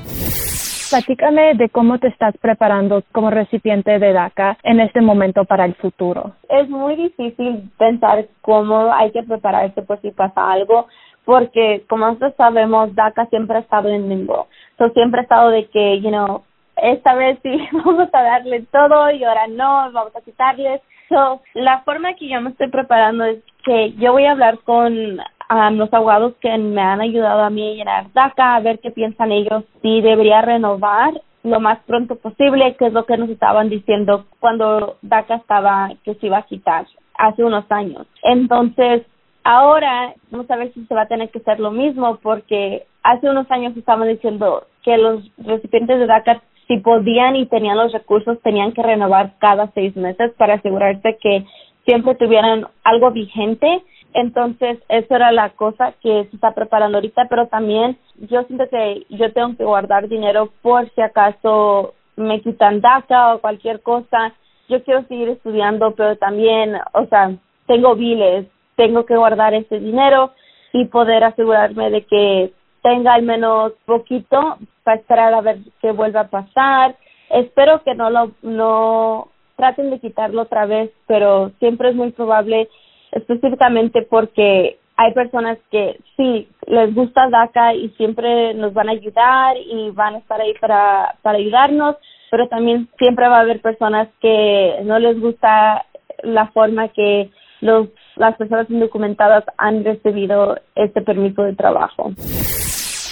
Platícame 0.91 1.55
de 1.55 1.69
cómo 1.71 1.99
te 1.99 2.07
estás 2.07 2.37
preparando 2.41 3.03
como 3.11 3.31
recipiente 3.31 3.99
de 3.99 4.13
DACA 4.13 4.57
en 4.63 4.79
este 4.79 5.01
momento 5.01 5.45
para 5.45 5.65
el 5.65 5.75
futuro. 5.75 6.37
Es 6.49 6.69
muy 6.69 6.95
difícil 6.95 7.73
pensar 7.77 8.29
cómo 8.41 8.93
hay 8.95 9.11
que 9.11 9.25
prepararse 9.25 9.83
por 9.83 10.01
si 10.01 10.13
pasa 10.13 10.53
algo, 10.53 10.87
porque 11.25 11.85
como 11.89 12.07
nosotros 12.07 12.35
sabemos, 12.37 12.95
DACA 12.95 13.27
siempre 13.27 13.57
ha 13.57 13.61
estado 13.61 13.89
en 13.89 14.09
limbo. 14.09 14.49
So, 14.79 14.89
siempre 14.91 15.21
ha 15.21 15.23
estado 15.23 15.51
de 15.51 15.67
que, 15.67 16.01
you 16.01 16.11
know, 16.11 16.43
esta 16.77 17.15
vez 17.15 17.39
sí 17.43 17.57
vamos 17.73 18.09
a 18.13 18.23
darle 18.23 18.65
todo 18.73 19.11
y 19.11 19.25
ahora 19.25 19.47
no, 19.47 19.91
vamos 19.93 20.15
a 20.17 20.21
quitarles. 20.21 20.81
So, 21.09 21.41
la 21.55 21.83
forma 21.83 22.15
que 22.15 22.29
yo 22.29 22.41
me 22.41 22.51
estoy 22.51 22.69
preparando 22.69 23.25
es 23.25 23.43
que 23.65 23.93
yo 23.95 24.13
voy 24.13 24.25
a 24.27 24.33
hablar 24.33 24.59
con 24.61 25.19
a 25.49 25.71
los 25.71 25.93
abogados 25.93 26.35
que 26.41 26.57
me 26.57 26.81
han 26.81 27.01
ayudado 27.01 27.43
a 27.43 27.51
mí 27.51 27.73
a 27.73 27.75
llenar 27.75 28.13
DACA, 28.13 28.57
a 28.57 28.61
ver 28.61 28.79
qué 28.81 28.91
piensan 28.91 29.31
ellos, 29.31 29.65
si 29.83 30.01
debería 30.01 30.41
renovar 30.41 31.13
lo 31.43 31.61
más 31.61 31.79
pronto 31.81 32.17
posible, 32.17 32.75
que 32.77 32.87
es 32.87 32.93
lo 32.93 33.05
que 33.05 33.19
nos 33.19 33.29
estaban 33.29 33.69
diciendo 33.69 34.25
cuando 34.41 34.97
DACA 35.03 35.37
estaba, 35.37 35.91
que 36.03 36.15
se 36.15 36.27
iba 36.27 36.39
a 36.39 36.47
quitar 36.47 36.87
hace 37.17 37.45
unos 37.45 37.71
años. 37.71 38.07
Entonces, 38.23 39.03
ahora 39.45 40.15
vamos 40.31 40.51
a 40.51 40.57
ver 40.57 40.73
si 40.73 40.85
se 40.87 40.95
va 40.95 41.03
a 41.03 41.09
tener 41.09 41.31
que 41.31 41.39
hacer 41.39 41.61
lo 41.61 41.71
mismo, 41.71 42.19
porque 42.23 42.87
hace 43.03 43.29
unos 43.29 43.51
años 43.51 43.77
estaban 43.77 44.09
diciendo 44.09 44.67
que 44.83 44.97
los 44.99 45.25
recipientes 45.39 45.99
de 45.99 46.07
DACA, 46.07 46.43
si 46.67 46.79
podían 46.79 47.37
y 47.37 47.47
tenían 47.47 47.77
los 47.77 47.93
recursos, 47.93 48.41
tenían 48.43 48.73
que 48.73 48.83
renovar 48.83 49.35
cada 49.39 49.71
seis 49.73 49.95
meses 49.97 50.33
para 50.39 50.55
asegurarse 50.55 51.19
que 51.21 51.45
siempre 51.85 52.15
tuvieran 52.15 52.67
algo 52.83 53.11
vigente 53.11 53.83
entonces, 54.15 54.79
eso 54.89 55.17
era 55.17 55.33
la 55.33 55.51
cosa 55.51 55.93
que 56.01 56.27
se 56.31 56.37
está 56.37 56.55
preparando 56.55 56.99
ahorita, 56.99 57.27
pero 57.29 57.49
también 57.49 57.99
yo 58.17 58.45
siento 58.45 58.69
que 58.71 59.05
yo 59.11 59.33
tengo 59.33 59.57
que 59.57 59.65
guardar 59.65 60.09
dinero 60.09 60.51
por 60.63 60.89
si 60.95 61.01
acaso 61.01 61.95
me 62.17 62.41
quitan 62.41 62.81
DACA 62.81 63.35
o 63.35 63.41
cualquier 63.41 63.83
cosa. 63.83 64.33
Yo 64.69 64.83
quiero 64.85 65.03
seguir 65.09 65.29
estudiando, 65.31 65.97
pero 65.97 66.17
también, 66.17 66.77
o 66.93 67.07
sea, 67.07 67.33
tengo 67.67 67.97
biles, 67.97 68.47
tengo 68.77 69.07
que 69.07 69.17
guardar 69.17 69.55
ese 69.55 69.81
dinero 69.81 70.33
y 70.73 70.87
poder 70.87 71.25
asegurarme 71.25 71.91
de 71.91 72.05
que 72.05 72.53
tenga 72.83 73.15
al 73.15 73.23
menos 73.23 73.73
poquito 73.87 74.59
para 74.83 74.99
esperar 74.99 75.35
a 75.35 75.41
ver 75.41 75.59
qué 75.81 75.93
vuelve 75.93 76.19
a 76.19 76.29
pasar. 76.29 76.97
Espero 77.31 77.83
que 77.83 77.95
no 77.95 78.11
lo 78.11 78.33
no 78.43 79.29
traten 79.57 79.91
de 79.91 80.01
quitarlo 80.01 80.43
otra 80.43 80.67
vez, 80.67 80.91
pero 81.07 81.51
siempre 81.59 81.91
es 81.91 81.95
muy 81.95 82.11
probable 82.11 82.69
específicamente 83.13 84.03
porque 84.03 84.79
hay 84.97 85.13
personas 85.13 85.59
que 85.71 85.99
sí 86.17 86.49
les 86.67 86.95
gusta 86.95 87.29
DACA 87.29 87.75
y 87.75 87.89
siempre 87.91 88.55
nos 88.55 88.73
van 88.75 88.89
a 88.89 88.93
ayudar 88.93 89.57
y 89.57 89.91
van 89.91 90.15
a 90.15 90.19
estar 90.19 90.41
ahí 90.41 90.55
para, 90.61 91.17
para 91.23 91.39
ayudarnos, 91.39 91.97
pero 92.31 92.49
también 92.49 92.89
siempre 92.99 93.29
va 93.29 93.39
a 93.39 93.41
haber 93.41 93.61
personas 93.61 94.09
que 94.21 94.81
no 94.85 94.99
les 94.99 95.21
gusta 95.21 95.85
la 96.23 96.49
forma 96.49 96.89
que 96.89 97.31
los, 97.61 97.89
las 98.17 98.37
personas 98.37 98.71
indocumentadas 98.71 99.45
han 99.59 99.85
recibido 99.85 100.57
este 100.75 101.03
permiso 101.03 101.43
de 101.43 101.55
trabajo. 101.55 102.13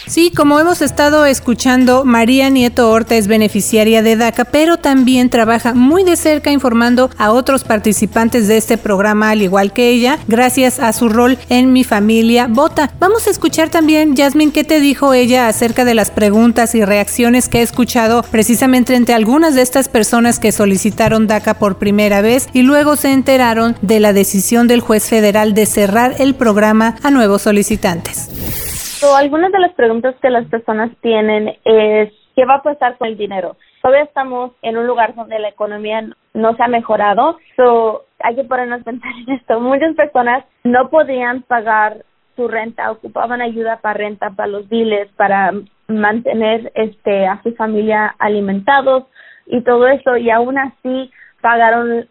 Sí, 0.06 0.32
como 0.34 0.58
hemos 0.58 0.82
estado 0.82 1.24
escuchando, 1.26 2.04
María 2.04 2.50
Nieto 2.50 2.90
Horta 2.90 3.14
es 3.14 3.28
beneficiaria 3.28 4.02
de 4.02 4.16
DACA, 4.16 4.44
pero 4.44 4.76
también 4.76 5.30
trabaja 5.30 5.74
muy 5.74 6.02
de 6.02 6.16
cerca 6.16 6.50
informando 6.50 7.10
a 7.18 7.30
otros 7.30 7.64
participantes 7.64 8.48
de 8.48 8.56
este 8.56 8.78
programa, 8.78 9.30
al 9.30 9.42
igual 9.42 9.72
que 9.72 9.90
ella, 9.90 10.18
gracias 10.26 10.80
a 10.80 10.92
su 10.92 11.08
rol 11.08 11.38
en 11.48 11.72
Mi 11.72 11.84
Familia 11.84 12.48
Vota. 12.48 12.90
Vamos 12.98 13.26
a 13.26 13.30
escuchar 13.30 13.70
también, 13.70 14.16
Jasmine, 14.16 14.52
qué 14.52 14.64
te 14.64 14.80
dijo 14.80 15.14
ella 15.14 15.48
acerca 15.48 15.84
de 15.84 15.94
las 15.94 16.10
preguntas 16.10 16.74
y 16.74 16.84
reacciones 16.84 17.48
que 17.48 17.60
he 17.60 17.62
escuchado 17.62 18.22
precisamente 18.22 18.94
entre 18.96 19.14
algunas 19.14 19.54
de 19.54 19.62
estas 19.62 19.88
personas 19.88 20.38
que 20.38 20.52
solicitaron 20.52 21.26
DACA 21.26 21.54
por 21.54 21.78
primera 21.78 22.22
vez 22.22 22.48
y 22.52 22.62
luego 22.62 22.96
se 22.96 23.12
enteraron 23.12 23.76
de 23.82 24.00
la 24.00 24.12
decisión 24.12 24.66
del 24.66 24.80
juez 24.80 25.04
federal 25.04 25.54
de 25.54 25.66
cerrar 25.66 26.16
el 26.18 26.34
programa 26.34 26.96
a 27.02 27.10
nuevos 27.10 27.42
solicitantes 27.42 28.71
algunas 29.10 29.52
de 29.52 29.58
las 29.58 29.72
preguntas 29.72 30.14
que 30.22 30.30
las 30.30 30.46
personas 30.46 30.90
tienen 31.00 31.56
es 31.64 32.12
¿qué 32.34 32.44
va 32.44 32.56
a 32.56 32.62
pasar 32.62 32.96
con 32.98 33.08
el 33.08 33.16
dinero? 33.16 33.56
Todavía 33.82 34.04
estamos 34.04 34.52
en 34.62 34.76
un 34.76 34.86
lugar 34.86 35.14
donde 35.14 35.38
la 35.38 35.48
economía 35.48 36.06
no 36.34 36.56
se 36.56 36.62
ha 36.62 36.68
mejorado, 36.68 37.38
so 37.56 38.04
hay 38.20 38.36
que 38.36 38.44
ponernos 38.44 38.80
a 38.82 38.84
pensar 38.84 39.10
en 39.26 39.34
esto. 39.34 39.60
Muchas 39.60 39.94
personas 39.96 40.44
no 40.64 40.88
podían 40.88 41.42
pagar 41.42 42.04
su 42.36 42.48
renta, 42.48 42.90
ocupaban 42.90 43.42
ayuda 43.42 43.78
para 43.82 43.94
renta, 43.94 44.30
para 44.30 44.48
los 44.48 44.68
biles, 44.68 45.08
para 45.16 45.52
mantener 45.88 46.72
este 46.74 47.26
a 47.26 47.42
su 47.42 47.54
familia 47.54 48.14
alimentados 48.18 49.04
y 49.46 49.60
todo 49.62 49.88
eso 49.88 50.16
y 50.16 50.30
aún 50.30 50.56
así 50.56 51.10
pagaron 51.40 52.08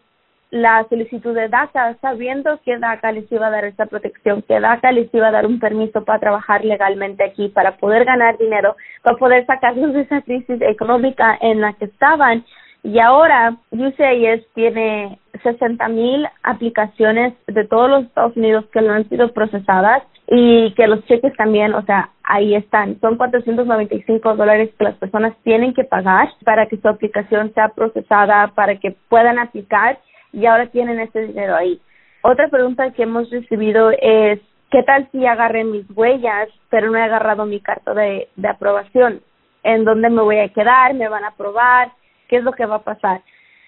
la 0.52 0.86
solicitud 0.90 1.34
de 1.34 1.48
DACA 1.48 1.96
sabiendo 2.02 2.60
que 2.64 2.78
DACA 2.78 3.14
les 3.14 3.32
iba 3.32 3.48
a 3.48 3.50
dar 3.50 3.64
esa 3.64 3.86
protección, 3.86 4.42
que 4.42 4.60
DACA 4.60 4.92
les 4.92 5.12
iba 5.14 5.30
a 5.30 5.32
dar 5.32 5.46
un 5.46 5.60
permiso 5.60 6.04
para 6.04 6.20
trabajar 6.20 6.66
legalmente 6.66 7.24
aquí, 7.24 7.48
para 7.48 7.78
poder 7.78 8.04
ganar 8.04 8.38
dinero, 8.38 8.76
para 9.02 9.18
poder 9.18 9.46
sacarlos 9.46 9.94
de 9.94 10.02
esa 10.02 10.22
crisis 10.22 10.62
económica 10.62 11.38
en 11.42 11.62
la 11.62 11.74
que 11.74 11.86
estaban. 11.86 12.46
Y 12.84 13.00
ahora 13.00 13.56
USAID 13.72 14.42
tiene 14.54 15.20
60 15.42 15.88
mil 15.88 16.28
aplicaciones 16.44 17.34
de 17.48 17.66
todos 17.66 17.90
los 17.90 18.04
Estados 18.04 18.36
Unidos 18.36 18.66
que 18.74 18.82
no 18.82 18.94
han 18.94 19.08
sido 19.08 19.32
procesadas 19.32 20.04
y 20.28 20.74
que 20.74 20.88
los 20.88 21.06
cheques 21.06 21.34
también, 21.36 21.74
o 21.74 21.84
sea, 21.84 22.10
ahí 22.24 22.56
están. 22.56 23.00
Son 23.00 23.18
495 23.18 24.36
dólares 24.36 24.70
que 24.78 24.84
las 24.84 24.96
personas 24.96 25.34
tienen 25.44 25.74
que 25.74 25.84
pagar 25.84 26.30
para 26.44 26.68
que 26.68 26.78
su 26.78 26.88
aplicación 26.90 27.54
sea 27.54 27.70
procesada, 27.70 28.48
para 28.56 28.76
que 28.76 28.96
puedan 29.10 29.40
aplicar 29.40 30.00
y 30.34 30.46
ahora 30.46 30.68
tienen 30.68 31.00
ese 31.00 31.28
dinero 31.28 31.56
ahí. 31.56 31.80
Otra 32.24 32.50
pregunta 32.50 32.92
que 32.92 33.04
hemos 33.04 33.30
recibido 33.30 33.92
es, 33.92 34.40
¿qué 34.70 34.84
tal 34.84 35.10
si 35.12 35.26
agarré 35.26 35.64
mis 35.64 35.86
huellas, 35.96 36.50
pero 36.70 36.90
no 36.90 36.98
he 36.98 37.02
agarrado 37.02 37.46
mi 37.46 37.60
carta 37.60 37.94
de, 37.94 38.30
de 38.36 38.48
aprobación? 38.48 39.22
¿En 39.64 39.84
dónde 39.84 40.10
me 40.10 40.22
voy 40.22 40.40
a 40.40 40.50
quedar? 40.50 40.94
¿Me 40.94 41.08
van 41.08 41.24
a 41.24 41.30
aprobar? 41.30 41.92
¿Qué 42.28 42.38
es 42.38 42.44
lo 42.44 42.52
que 42.54 42.66
va 42.66 42.76
a 42.76 42.84
pasar? 42.84 43.22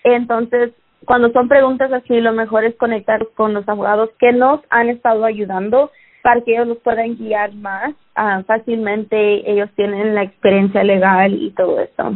Entonces, 0.03 0.71
cuando 1.05 1.31
son 1.31 1.47
preguntas 1.47 1.91
así, 1.91 2.19
lo 2.21 2.33
mejor 2.33 2.63
es 2.63 2.75
conectar 2.75 3.27
con 3.35 3.53
los 3.53 3.67
abogados 3.67 4.09
que 4.19 4.31
nos 4.31 4.61
han 4.69 4.89
estado 4.89 5.25
ayudando 5.25 5.91
para 6.21 6.41
que 6.41 6.53
ellos 6.53 6.67
los 6.67 6.77
puedan 6.77 7.17
guiar 7.17 7.53
más 7.53 7.93
ah, 8.15 8.41
fácilmente. 8.47 9.49
Ellos 9.51 9.69
tienen 9.75 10.15
la 10.15 10.23
experiencia 10.23 10.83
legal 10.83 11.33
y 11.33 11.51
todo 11.51 11.79
eso. 11.79 12.11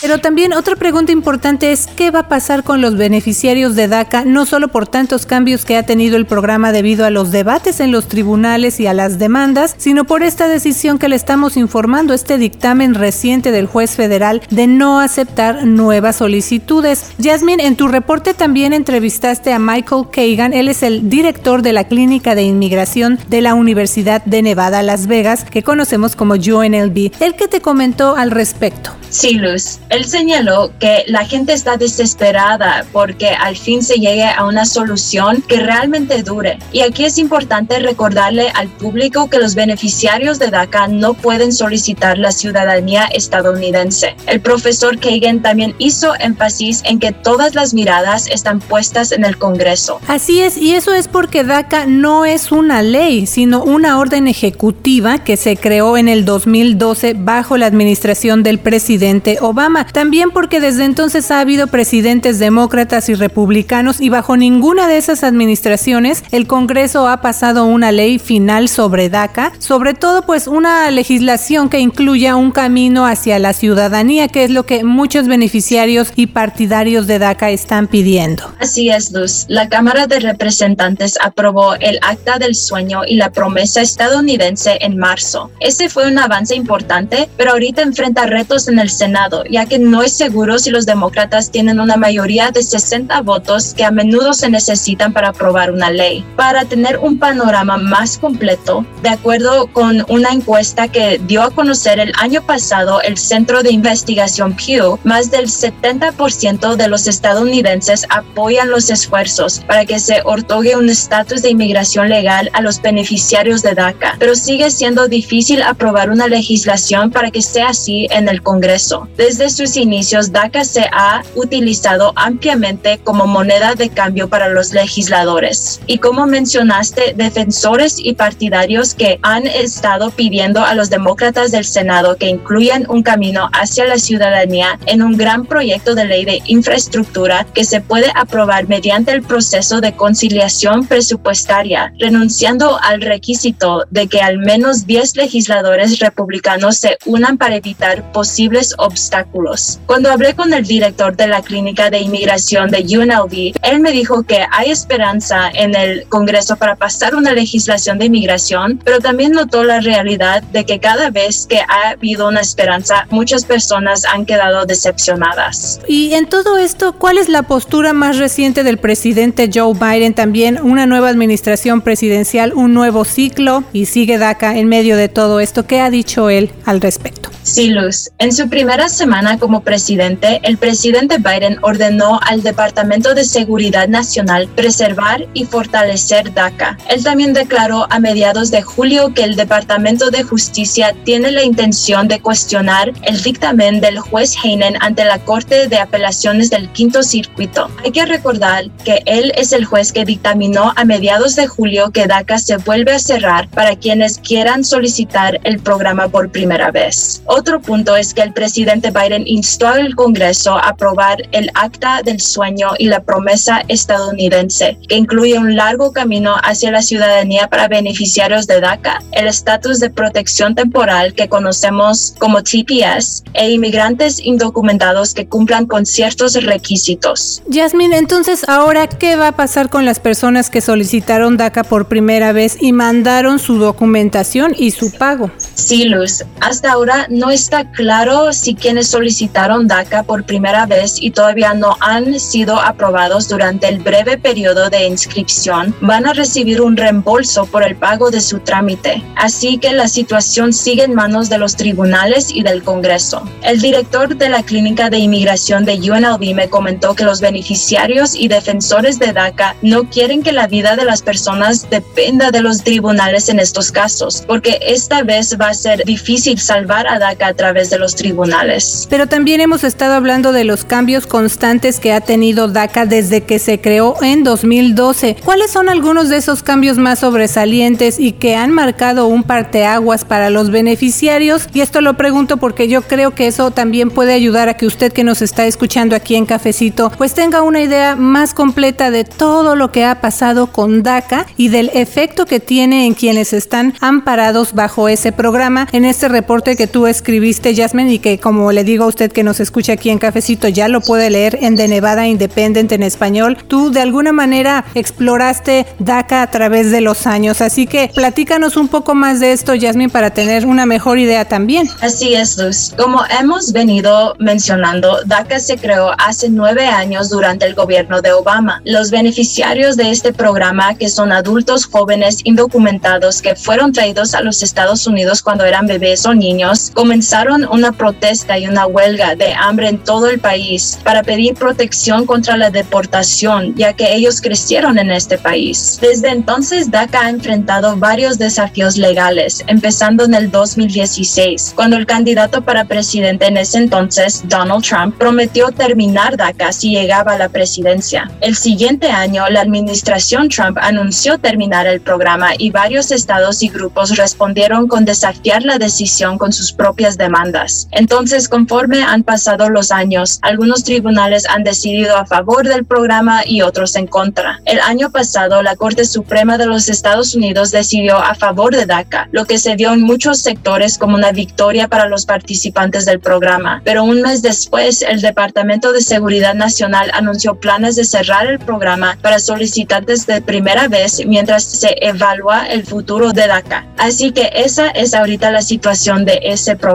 Pero 0.00 0.18
también 0.18 0.54
otra 0.54 0.76
pregunta 0.76 1.12
importante 1.12 1.72
es 1.72 1.86
qué 1.86 2.10
va 2.10 2.20
a 2.20 2.28
pasar 2.28 2.64
con 2.64 2.80
los 2.80 2.96
beneficiarios 2.96 3.76
de 3.76 3.86
DACA, 3.86 4.24
no 4.24 4.46
solo 4.46 4.68
por 4.68 4.86
tantos 4.86 5.26
cambios 5.26 5.64
que 5.64 5.76
ha 5.76 5.82
tenido 5.84 6.16
el 6.16 6.26
programa 6.26 6.72
debido 6.72 7.04
a 7.04 7.10
los 7.10 7.30
debates 7.30 7.80
en 7.80 7.92
los 7.92 8.08
tribunales 8.08 8.80
y 8.80 8.86
a 8.86 8.94
las 8.94 9.18
demandas, 9.18 9.74
sino 9.76 10.04
por 10.04 10.22
esta 10.22 10.48
decisión 10.48 10.98
que 10.98 11.08
le 11.08 11.16
estamos 11.16 11.56
informando, 11.56 12.14
este 12.14 12.38
dictamen 12.38 12.94
reciente 12.94 13.52
del 13.52 13.66
juez 13.66 13.94
federal 13.94 14.42
de 14.50 14.66
no 14.66 15.00
aceptar 15.00 15.66
nuevas 15.66 16.16
solicitudes. 16.16 17.12
Jasmine, 17.22 17.66
en 17.66 17.76
tu 17.76 17.88
reporte 17.88 18.32
también 18.32 18.72
entrevistaste 18.72 19.52
a 19.52 19.58
Michael 19.58 20.06
Kagan, 20.10 20.54
él 20.54 20.68
es 20.68 20.82
el 20.82 21.10
director 21.10 21.62
de 21.62 21.72
la 21.72 21.84
Clínica 21.84 22.34
de 22.34 22.42
Inmigración 22.42 23.18
de 23.28 23.42
la 23.42 23.54
Universidad 23.54 24.24
de 24.24 24.42
Nevada, 24.42 24.82
Las 24.82 25.06
Vegas, 25.06 25.44
que 25.44 25.62
conocemos 25.62 26.16
como 26.16 26.34
UNLV. 26.34 27.12
¿El 27.20 27.34
que 27.36 27.48
te 27.48 27.60
comentó 27.60 28.16
al 28.16 28.30
respecto? 28.30 28.92
Sí, 29.10 29.34
Luz. 29.34 29.80
Él 29.90 30.04
señaló 30.04 30.72
que 30.78 31.04
la 31.06 31.24
gente 31.24 31.52
está 31.52 31.76
desesperada 31.76 32.84
porque 32.92 33.28
al 33.28 33.56
fin 33.56 33.82
se 33.82 33.94
llegue 33.94 34.24
a 34.24 34.44
una 34.44 34.64
solución 34.64 35.42
que 35.46 35.60
realmente 35.60 36.22
dure. 36.22 36.58
Y 36.72 36.80
aquí 36.80 37.04
es 37.04 37.18
importante 37.18 37.78
recordarle 37.78 38.50
al 38.54 38.68
público 38.68 39.28
que 39.28 39.38
los 39.38 39.54
beneficiarios 39.54 40.38
de 40.38 40.48
DACA 40.48 40.88
no 40.88 41.14
pueden 41.14 41.52
solicitar 41.52 42.18
la 42.18 42.32
ciudadanía 42.32 43.04
estadounidense. 43.06 44.16
El 44.26 44.40
profesor 44.40 44.98
Kagan 44.98 45.42
también 45.42 45.74
hizo 45.78 46.14
énfasis 46.18 46.82
en 46.84 46.98
que 46.98 47.12
todas 47.12 47.54
las 47.54 47.74
miradas 47.74 48.26
están 48.28 48.60
puestas 48.60 49.12
en 49.12 49.24
el 49.24 49.38
Congreso. 49.38 50.00
Así 50.06 50.40
es, 50.40 50.56
y 50.56 50.74
eso 50.74 50.94
es 50.94 51.08
porque 51.08 51.44
DACA 51.44 51.86
no 51.86 52.24
es 52.24 52.52
una 52.52 52.82
ley, 52.82 53.26
sino 53.26 53.62
una 53.62 53.98
orden 53.98 54.28
ejecutiva 54.28 55.18
que 55.24 55.36
se 55.36 55.56
creó 55.56 55.96
en 55.96 56.08
el 56.08 56.24
2012 56.24 57.14
bajo 57.14 57.56
la 57.56 57.66
administración 57.66 58.42
del 58.42 58.58
presidente 58.58 58.80
presidente 58.80 59.38
También 59.84 60.30
porque 60.30 60.60
desde 60.60 60.84
entonces 60.84 61.30
ha 61.30 61.40
habido 61.40 61.66
presidentes 61.66 62.38
demócratas 62.38 63.08
y 63.08 63.14
republicanos 63.14 64.00
y 64.00 64.08
bajo 64.08 64.36
ninguna 64.36 64.88
de 64.88 64.96
esas 64.96 65.24
administraciones 65.24 66.22
el 66.30 66.46
Congreso 66.46 67.08
ha 67.08 67.20
pasado 67.20 67.64
una 67.64 67.92
ley 67.92 68.18
final 68.18 68.68
sobre 68.68 69.08
DACA, 69.08 69.52
sobre 69.58 69.94
todo 69.94 70.22
pues 70.22 70.46
una 70.46 70.90
legislación 70.90 71.68
que 71.68 71.80
incluya 71.80 72.36
un 72.36 72.50
camino 72.50 73.06
hacia 73.06 73.38
la 73.38 73.52
ciudadanía, 73.52 74.28
que 74.28 74.44
es 74.44 74.50
lo 74.50 74.64
que 74.64 74.84
muchos 74.84 75.26
beneficiarios 75.26 76.12
y 76.16 76.28
partidarios 76.28 77.06
de 77.06 77.18
DACA 77.18 77.50
están 77.50 77.88
pidiendo. 77.88 78.52
Así 78.60 78.90
es, 78.90 79.12
Luz. 79.12 79.46
La 79.48 79.68
Cámara 79.68 80.06
de 80.06 80.20
Representantes 80.20 81.18
aprobó 81.22 81.74
el 81.74 81.98
Acta 82.02 82.38
del 82.38 82.54
Sueño 82.54 83.02
y 83.06 83.16
la 83.16 83.30
promesa 83.30 83.80
estadounidense 83.80 84.78
en 84.80 84.98
marzo. 84.98 85.50
Ese 85.60 85.88
fue 85.88 86.08
un 86.08 86.18
avance 86.18 86.54
importante, 86.54 87.28
pero 87.36 87.52
ahorita 87.52 87.82
enfrenta 87.82 88.26
retos 88.26 88.68
en 88.68 88.78
el 88.78 88.90
Senado, 88.90 89.44
ya 89.50 89.66
que 89.70 89.78
no 89.78 90.02
es 90.02 90.16
seguro 90.16 90.58
si 90.58 90.68
los 90.68 90.84
demócratas 90.84 91.52
tienen 91.52 91.78
una 91.78 91.96
mayoría 91.96 92.50
de 92.50 92.60
60 92.60 93.22
votos 93.22 93.72
que 93.72 93.84
a 93.84 93.92
menudo 93.92 94.34
se 94.34 94.50
necesitan 94.50 95.12
para 95.12 95.28
aprobar 95.28 95.70
una 95.70 95.92
ley. 95.92 96.24
Para 96.34 96.64
tener 96.64 96.98
un 96.98 97.20
panorama 97.20 97.76
más 97.76 98.18
completo, 98.18 98.84
de 99.02 99.10
acuerdo 99.10 99.68
con 99.68 100.04
una 100.08 100.30
encuesta 100.30 100.88
que 100.88 101.20
dio 101.24 101.42
a 101.42 101.50
conocer 101.52 102.00
el 102.00 102.12
año 102.18 102.42
pasado 102.42 103.00
el 103.02 103.16
Centro 103.16 103.62
de 103.62 103.70
Investigación 103.70 104.56
Pew, 104.56 104.98
más 105.04 105.30
del 105.30 105.46
70% 105.46 106.74
de 106.74 106.88
los 106.88 107.06
estadounidenses 107.06 108.06
apoyan 108.10 108.70
los 108.70 108.90
esfuerzos 108.90 109.60
para 109.68 109.86
que 109.86 110.00
se 110.00 110.20
otorgue 110.24 110.74
un 110.74 110.90
estatus 110.90 111.42
de 111.42 111.50
inmigración 111.50 112.08
legal 112.08 112.50
a 112.54 112.60
los 112.60 112.82
beneficiarios 112.82 113.62
de 113.62 113.74
DACA, 113.74 114.16
pero 114.18 114.34
sigue 114.34 114.68
siendo 114.72 115.06
difícil 115.06 115.62
aprobar 115.62 116.10
una 116.10 116.26
legislación 116.26 117.12
para 117.12 117.30
que 117.30 117.40
sea 117.40 117.68
así 117.68 118.08
en 118.10 118.28
el 118.28 118.42
Congreso. 118.42 119.08
Desde 119.16 119.48
sus 119.60 119.76
inicios, 119.76 120.32
DACA 120.32 120.64
se 120.64 120.88
ha 120.90 121.22
utilizado 121.34 122.14
ampliamente 122.16 122.98
como 123.04 123.26
moneda 123.26 123.74
de 123.74 123.90
cambio 123.90 124.26
para 124.26 124.48
los 124.48 124.72
legisladores. 124.72 125.82
Y 125.86 125.98
como 125.98 126.26
mencionaste, 126.26 127.12
defensores 127.14 127.96
y 127.98 128.14
partidarios 128.14 128.94
que 128.94 129.18
han 129.20 129.46
estado 129.46 130.12
pidiendo 130.12 130.64
a 130.64 130.74
los 130.74 130.88
demócratas 130.88 131.50
del 131.50 131.66
Senado 131.66 132.16
que 132.16 132.30
incluyan 132.30 132.86
un 132.88 133.02
camino 133.02 133.50
hacia 133.52 133.84
la 133.84 133.98
ciudadanía 133.98 134.78
en 134.86 135.02
un 135.02 135.18
gran 135.18 135.44
proyecto 135.44 135.94
de 135.94 136.06
ley 136.06 136.24
de 136.24 136.40
infraestructura 136.46 137.46
que 137.52 137.66
se 137.66 137.82
puede 137.82 138.10
aprobar 138.14 138.66
mediante 138.66 139.12
el 139.12 139.20
proceso 139.20 139.82
de 139.82 139.94
conciliación 139.94 140.86
presupuestaria, 140.86 141.92
renunciando 141.98 142.80
al 142.80 143.02
requisito 143.02 143.84
de 143.90 144.06
que 144.06 144.22
al 144.22 144.38
menos 144.38 144.86
10 144.86 145.16
legisladores 145.16 145.98
republicanos 145.98 146.78
se 146.78 146.96
unan 147.04 147.36
para 147.36 147.56
evitar 147.56 148.10
posibles 148.12 148.74
obstáculos. 148.78 149.49
Cuando 149.86 150.10
hablé 150.10 150.34
con 150.34 150.52
el 150.52 150.64
director 150.64 151.16
de 151.16 151.26
la 151.26 151.42
Clínica 151.42 151.90
de 151.90 151.98
Inmigración 151.98 152.70
de 152.70 152.78
UNLV, 152.82 153.54
él 153.62 153.80
me 153.80 153.90
dijo 153.90 154.22
que 154.22 154.44
hay 154.50 154.70
esperanza 154.70 155.50
en 155.52 155.74
el 155.74 156.06
Congreso 156.08 156.56
para 156.56 156.76
pasar 156.76 157.14
una 157.14 157.32
legislación 157.32 157.98
de 157.98 158.06
inmigración, 158.06 158.80
pero 158.84 159.00
también 159.00 159.32
notó 159.32 159.64
la 159.64 159.80
realidad 159.80 160.42
de 160.44 160.64
que 160.64 160.78
cada 160.78 161.10
vez 161.10 161.46
que 161.48 161.58
ha 161.60 161.90
habido 161.90 162.28
una 162.28 162.40
esperanza, 162.40 163.06
muchas 163.10 163.44
personas 163.44 164.04
han 164.04 164.24
quedado 164.24 164.66
decepcionadas. 164.66 165.80
Y 165.88 166.14
en 166.14 166.26
todo 166.26 166.58
esto, 166.58 166.92
¿cuál 166.92 167.18
es 167.18 167.28
la 167.28 167.42
postura 167.42 167.92
más 167.92 168.18
reciente 168.18 168.62
del 168.62 168.78
presidente 168.78 169.50
Joe 169.52 169.74
Biden? 169.74 170.14
También 170.14 170.60
una 170.62 170.86
nueva 170.86 171.08
administración 171.08 171.80
presidencial, 171.80 172.52
un 172.54 172.72
nuevo 172.72 173.04
ciclo 173.04 173.64
y 173.72 173.86
sigue 173.86 174.18
DACA 174.18 174.56
en 174.56 174.68
medio 174.68 174.96
de 174.96 175.08
todo 175.08 175.40
esto. 175.40 175.66
¿Qué 175.66 175.80
ha 175.80 175.90
dicho 175.90 176.30
él 176.30 176.50
al 176.64 176.80
respecto? 176.80 177.19
Sí, 177.42 177.70
Luz. 177.70 178.10
En 178.18 178.32
su 178.32 178.48
primera 178.50 178.88
semana 178.88 179.38
como 179.38 179.62
presidente, 179.62 180.40
el 180.42 180.58
presidente 180.58 181.16
Biden 181.18 181.58
ordenó 181.62 182.20
al 182.22 182.42
Departamento 182.42 183.14
de 183.14 183.24
Seguridad 183.24 183.88
Nacional 183.88 184.46
preservar 184.48 185.26
y 185.32 185.46
fortalecer 185.46 186.34
DACA. 186.34 186.76
Él 186.90 187.02
también 187.02 187.32
declaró 187.32 187.86
a 187.90 187.98
mediados 187.98 188.50
de 188.50 188.60
julio 188.60 189.14
que 189.14 189.24
el 189.24 189.36
Departamento 189.36 190.10
de 190.10 190.22
Justicia 190.22 190.94
tiene 191.04 191.30
la 191.30 191.42
intención 191.42 192.08
de 192.08 192.20
cuestionar 192.20 192.92
el 193.02 193.22
dictamen 193.22 193.80
del 193.80 193.98
juez 193.98 194.34
Heinen 194.44 194.76
ante 194.80 195.04
la 195.04 195.18
Corte 195.18 195.66
de 195.66 195.78
Apelaciones 195.78 196.50
del 196.50 196.70
Quinto 196.72 197.02
Circuito. 197.02 197.70
Hay 197.82 197.90
que 197.90 198.04
recordar 198.04 198.70
que 198.84 199.02
él 199.06 199.32
es 199.36 199.52
el 199.52 199.64
juez 199.64 199.92
que 199.92 200.04
dictaminó 200.04 200.72
a 200.76 200.84
mediados 200.84 201.36
de 201.36 201.46
julio 201.46 201.90
que 201.90 202.06
DACA 202.06 202.38
se 202.38 202.58
vuelve 202.58 202.92
a 202.92 202.98
cerrar 202.98 203.48
para 203.48 203.76
quienes 203.76 204.18
quieran 204.18 204.62
solicitar 204.62 205.40
el 205.44 205.58
programa 205.58 206.08
por 206.08 206.30
primera 206.30 206.70
vez. 206.70 207.22
Otro 207.32 207.60
punto 207.60 207.94
es 207.94 208.12
que 208.12 208.22
el 208.22 208.32
presidente 208.32 208.90
Biden 208.90 209.22
instó 209.24 209.68
al 209.68 209.94
Congreso 209.94 210.56
a 210.56 210.70
aprobar 210.70 211.22
el 211.30 211.48
Acta 211.54 212.02
del 212.02 212.20
Sueño 212.20 212.70
y 212.76 212.86
la 212.86 213.04
promesa 213.04 213.62
estadounidense, 213.68 214.76
que 214.88 214.96
incluye 214.96 215.38
un 215.38 215.54
largo 215.54 215.92
camino 215.92 216.34
hacia 216.42 216.72
la 216.72 216.82
ciudadanía 216.82 217.46
para 217.46 217.68
beneficiarios 217.68 218.48
de 218.48 218.60
DACA, 218.60 219.00
el 219.12 219.28
estatus 219.28 219.78
de 219.78 219.90
protección 219.90 220.56
temporal 220.56 221.14
que 221.14 221.28
conocemos 221.28 222.14
como 222.18 222.42
TPS 222.42 223.22
e 223.34 223.52
inmigrantes 223.52 224.18
indocumentados 224.18 225.14
que 225.14 225.28
cumplan 225.28 225.66
con 225.66 225.86
ciertos 225.86 226.34
requisitos. 226.34 227.44
Jasmine, 227.48 227.96
entonces 227.96 228.48
ahora, 228.48 228.88
¿qué 228.88 229.14
va 229.14 229.28
a 229.28 229.36
pasar 229.36 229.70
con 229.70 229.84
las 229.84 230.00
personas 230.00 230.50
que 230.50 230.60
solicitaron 230.60 231.36
DACA 231.36 231.62
por 231.62 231.86
primera 231.86 232.32
vez 232.32 232.56
y 232.60 232.72
mandaron 232.72 233.38
su 233.38 233.58
documentación 233.58 234.52
y 234.58 234.72
su 234.72 234.90
pago? 234.90 235.30
Sí, 235.54 235.84
Luz. 235.84 236.24
Hasta 236.40 236.72
ahora 236.72 237.06
no 237.08 237.19
está 237.28 237.70
claro 237.72 238.32
si 238.32 238.54
quienes 238.54 238.86
solicitaron 238.86 239.66
DACA 239.66 240.04
por 240.04 240.24
primera 240.24 240.64
vez 240.64 240.94
y 241.02 241.10
todavía 241.10 241.52
no 241.52 241.76
han 241.80 242.18
sido 242.20 242.58
aprobados 242.58 243.28
durante 243.28 243.68
el 243.68 243.80
breve 243.80 244.16
periodo 244.16 244.70
de 244.70 244.86
inscripción 244.86 245.74
van 245.80 246.06
a 246.06 246.12
recibir 246.12 246.60
un 246.60 246.76
reembolso 246.76 247.46
por 247.46 247.62
el 247.62 247.76
pago 247.76 248.10
de 248.10 248.20
su 248.20 248.38
trámite. 248.38 249.02
Así 249.16 249.58
que 249.58 249.72
la 249.72 249.88
situación 249.88 250.52
sigue 250.52 250.84
en 250.84 250.94
manos 250.94 251.28
de 251.28 251.38
los 251.38 251.56
tribunales 251.56 252.30
y 252.32 252.42
del 252.42 252.62
Congreso. 252.62 253.22
El 253.42 253.60
director 253.60 254.16
de 254.16 254.28
la 254.28 254.42
Clínica 254.42 254.88
de 254.88 254.98
Inmigración 254.98 255.64
de 255.64 255.74
UNLV 255.74 256.34
me 256.34 256.48
comentó 256.48 256.94
que 256.94 257.04
los 257.04 257.20
beneficiarios 257.20 258.14
y 258.14 258.28
defensores 258.28 258.98
de 258.98 259.12
DACA 259.12 259.56
no 259.62 259.90
quieren 259.90 260.22
que 260.22 260.32
la 260.32 260.46
vida 260.46 260.76
de 260.76 260.84
las 260.84 261.02
personas 261.02 261.68
dependa 261.68 262.30
de 262.30 262.40
los 262.40 262.62
tribunales 262.62 263.28
en 263.28 263.40
estos 263.40 263.72
casos, 263.72 264.22
porque 264.26 264.58
esta 264.62 265.02
vez 265.02 265.36
va 265.40 265.48
a 265.48 265.54
ser 265.54 265.84
difícil 265.84 266.38
salvar 266.38 266.86
a 266.86 266.98
DACA 266.98 267.09
a 267.20 267.34
través 267.34 267.70
de 267.70 267.78
los 267.78 267.94
tribunales. 267.96 268.86
Pero 268.88 269.06
también 269.06 269.40
hemos 269.40 269.64
estado 269.64 269.94
hablando 269.94 270.32
de 270.32 270.44
los 270.44 270.64
cambios 270.64 271.06
constantes 271.06 271.80
que 271.80 271.92
ha 271.92 272.00
tenido 272.00 272.48
DACA 272.48 272.86
desde 272.86 273.22
que 273.22 273.38
se 273.38 273.60
creó 273.60 273.96
en 274.02 274.24
2012. 274.24 275.16
¿Cuáles 275.24 275.50
son 275.50 275.68
algunos 275.68 276.08
de 276.08 276.16
esos 276.16 276.42
cambios 276.42 276.78
más 276.78 277.00
sobresalientes 277.00 277.98
y 277.98 278.12
que 278.12 278.36
han 278.36 278.50
marcado 278.50 279.06
un 279.06 279.22
parteaguas 279.22 280.04
para 280.04 280.30
los 280.30 280.50
beneficiarios? 280.50 281.48
Y 281.52 281.60
esto 281.60 281.80
lo 281.80 281.94
pregunto 281.94 282.36
porque 282.36 282.68
yo 282.68 282.82
creo 282.82 283.12
que 283.12 283.26
eso 283.26 283.50
también 283.50 283.90
puede 283.90 284.12
ayudar 284.12 284.48
a 284.48 284.54
que 284.54 284.66
usted 284.66 284.92
que 284.92 285.04
nos 285.04 285.22
está 285.22 285.46
escuchando 285.46 285.96
aquí 285.96 286.16
en 286.16 286.26
Cafecito, 286.26 286.90
pues 286.96 287.14
tenga 287.14 287.42
una 287.42 287.60
idea 287.60 287.96
más 287.96 288.34
completa 288.34 288.90
de 288.90 289.04
todo 289.04 289.56
lo 289.56 289.72
que 289.72 289.84
ha 289.84 290.00
pasado 290.00 290.48
con 290.48 290.82
DACA 290.82 291.26
y 291.36 291.48
del 291.48 291.70
efecto 291.74 292.26
que 292.26 292.40
tiene 292.40 292.86
en 292.86 292.94
quienes 292.94 293.32
están 293.32 293.74
amparados 293.80 294.54
bajo 294.54 294.88
ese 294.88 295.12
programa 295.12 295.68
en 295.72 295.84
este 295.84 296.08
reporte 296.08 296.56
que 296.56 296.66
tú 296.66 296.86
escribiste, 297.00 297.56
Jasmine, 297.56 297.94
y 297.94 297.98
que 297.98 298.18
como 298.18 298.52
le 298.52 298.62
digo 298.62 298.84
a 298.84 298.88
usted 298.88 299.10
que 299.10 299.22
nos 299.22 299.40
escucha 299.40 299.72
aquí 299.72 299.88
en 299.88 299.98
Cafecito, 299.98 300.48
ya 300.48 300.68
lo 300.68 300.82
puede 300.82 301.08
leer 301.08 301.38
en 301.40 301.56
The 301.56 301.66
Nevada 301.66 302.06
Independent 302.06 302.70
en 302.72 302.82
español. 302.82 303.38
Tú 303.48 303.70
de 303.70 303.80
alguna 303.80 304.12
manera 304.12 304.66
exploraste 304.74 305.66
DACA 305.78 306.20
a 306.22 306.30
través 306.30 306.70
de 306.70 306.82
los 306.82 307.06
años, 307.06 307.40
así 307.40 307.66
que 307.66 307.90
platícanos 307.94 308.58
un 308.58 308.68
poco 308.68 308.94
más 308.94 309.18
de 309.18 309.32
esto, 309.32 309.54
Jasmine, 309.58 309.88
para 309.88 310.10
tener 310.10 310.44
una 310.44 310.66
mejor 310.66 310.98
idea 310.98 311.24
también. 311.24 311.70
Así 311.80 312.14
es, 312.14 312.36
Luz. 312.36 312.72
Como 312.76 313.02
hemos 313.18 313.52
venido 313.52 314.14
mencionando, 314.18 314.98
DACA 315.06 315.40
se 315.40 315.56
creó 315.56 315.92
hace 315.98 316.28
nueve 316.28 316.66
años 316.66 317.08
durante 317.08 317.46
el 317.46 317.54
gobierno 317.54 318.02
de 318.02 318.12
Obama. 318.12 318.60
Los 318.64 318.90
beneficiarios 318.90 319.78
de 319.78 319.90
este 319.90 320.12
programa, 320.12 320.74
que 320.74 320.90
son 320.90 321.12
adultos 321.12 321.64
jóvenes 321.64 322.18
indocumentados 322.24 323.22
que 323.22 323.36
fueron 323.36 323.72
traídos 323.72 324.14
a 324.14 324.20
los 324.20 324.42
Estados 324.42 324.86
Unidos 324.86 325.22
cuando 325.22 325.44
eran 325.46 325.66
bebés 325.66 326.04
o 326.04 326.14
niños, 326.14 326.70
comenzaron 326.90 327.46
una 327.48 327.70
protesta 327.70 328.36
y 328.36 328.48
una 328.48 328.66
huelga 328.66 329.14
de 329.14 329.32
hambre 329.32 329.68
en 329.68 329.78
todo 329.78 330.08
el 330.08 330.18
país 330.18 330.76
para 330.82 331.04
pedir 331.04 331.34
protección 331.34 332.04
contra 332.04 332.36
la 332.36 332.50
deportación, 332.50 333.54
ya 333.54 333.74
que 333.74 333.94
ellos 333.94 334.20
crecieron 334.20 334.76
en 334.76 334.90
este 334.90 335.16
país. 335.16 335.78
Desde 335.80 336.08
entonces, 336.08 336.68
DACA 336.68 337.02
ha 337.02 337.10
enfrentado 337.10 337.76
varios 337.76 338.18
desafíos 338.18 338.76
legales, 338.76 339.44
empezando 339.46 340.04
en 340.04 340.14
el 340.14 340.32
2016, 340.32 341.52
cuando 341.54 341.76
el 341.76 341.86
candidato 341.86 342.42
para 342.42 342.64
presidente 342.64 343.28
en 343.28 343.36
ese 343.36 343.58
entonces, 343.58 344.22
Donald 344.24 344.64
Trump, 344.64 344.98
prometió 344.98 345.52
terminar 345.52 346.16
DACA 346.16 346.50
si 346.50 346.72
llegaba 346.72 347.12
a 347.12 347.18
la 347.18 347.28
presidencia. 347.28 348.10
El 348.20 348.34
siguiente 348.34 348.90
año, 348.90 349.28
la 349.30 349.42
administración 349.42 350.28
Trump 350.28 350.58
anunció 350.60 351.18
terminar 351.18 351.68
el 351.68 351.80
programa 351.80 352.30
y 352.36 352.50
varios 352.50 352.90
estados 352.90 353.44
y 353.44 353.48
grupos 353.48 353.96
respondieron 353.96 354.66
con 354.66 354.84
desafiar 354.84 355.44
la 355.44 355.56
decisión 355.56 356.18
con 356.18 356.32
sus 356.32 356.52
propias 356.52 356.79
demandas. 356.96 357.68
Entonces, 357.72 358.28
conforme 358.28 358.82
han 358.82 359.02
pasado 359.02 359.50
los 359.50 359.70
años, 359.70 360.18
algunos 360.22 360.64
tribunales 360.64 361.26
han 361.28 361.44
decidido 361.44 361.96
a 361.96 362.06
favor 362.06 362.48
del 362.48 362.64
programa 362.64 363.22
y 363.26 363.42
otros 363.42 363.76
en 363.76 363.86
contra. 363.86 364.40
El 364.44 364.60
año 364.60 364.90
pasado, 364.90 365.42
la 365.42 365.56
Corte 365.56 365.84
Suprema 365.84 366.38
de 366.38 366.46
los 366.46 366.68
Estados 366.68 367.14
Unidos 367.14 367.50
decidió 367.50 367.98
a 367.98 368.14
favor 368.14 368.54
de 368.54 368.66
DACA, 368.66 369.08
lo 369.12 369.24
que 369.24 369.38
se 369.38 369.56
dio 369.56 369.72
en 369.72 369.82
muchos 369.82 370.18
sectores 370.18 370.78
como 370.78 370.96
una 370.96 371.12
victoria 371.12 371.68
para 371.68 371.86
los 371.86 372.06
participantes 372.06 372.86
del 372.86 373.00
programa. 373.00 373.60
Pero 373.64 373.84
un 373.84 374.02
mes 374.02 374.22
después, 374.22 374.82
el 374.82 375.00
Departamento 375.00 375.72
de 375.72 375.82
Seguridad 375.82 376.34
Nacional 376.34 376.90
anunció 376.94 377.34
planes 377.34 377.76
de 377.76 377.84
cerrar 377.84 378.26
el 378.26 378.38
programa 378.38 378.98
para 379.02 379.18
solicitantes 379.18 380.06
de 380.06 380.22
primera 380.22 380.68
vez 380.68 381.04
mientras 381.06 381.44
se 381.44 381.76
evalúa 381.80 382.46
el 382.46 382.64
futuro 382.64 383.12
de 383.12 383.26
DACA. 383.26 383.66
Así 383.78 384.12
que 384.12 384.30
esa 384.34 384.68
es 384.68 384.94
ahorita 384.94 385.30
la 385.30 385.42
situación 385.42 386.04
de 386.04 386.20
ese 386.22 386.56
programa. 386.56 386.69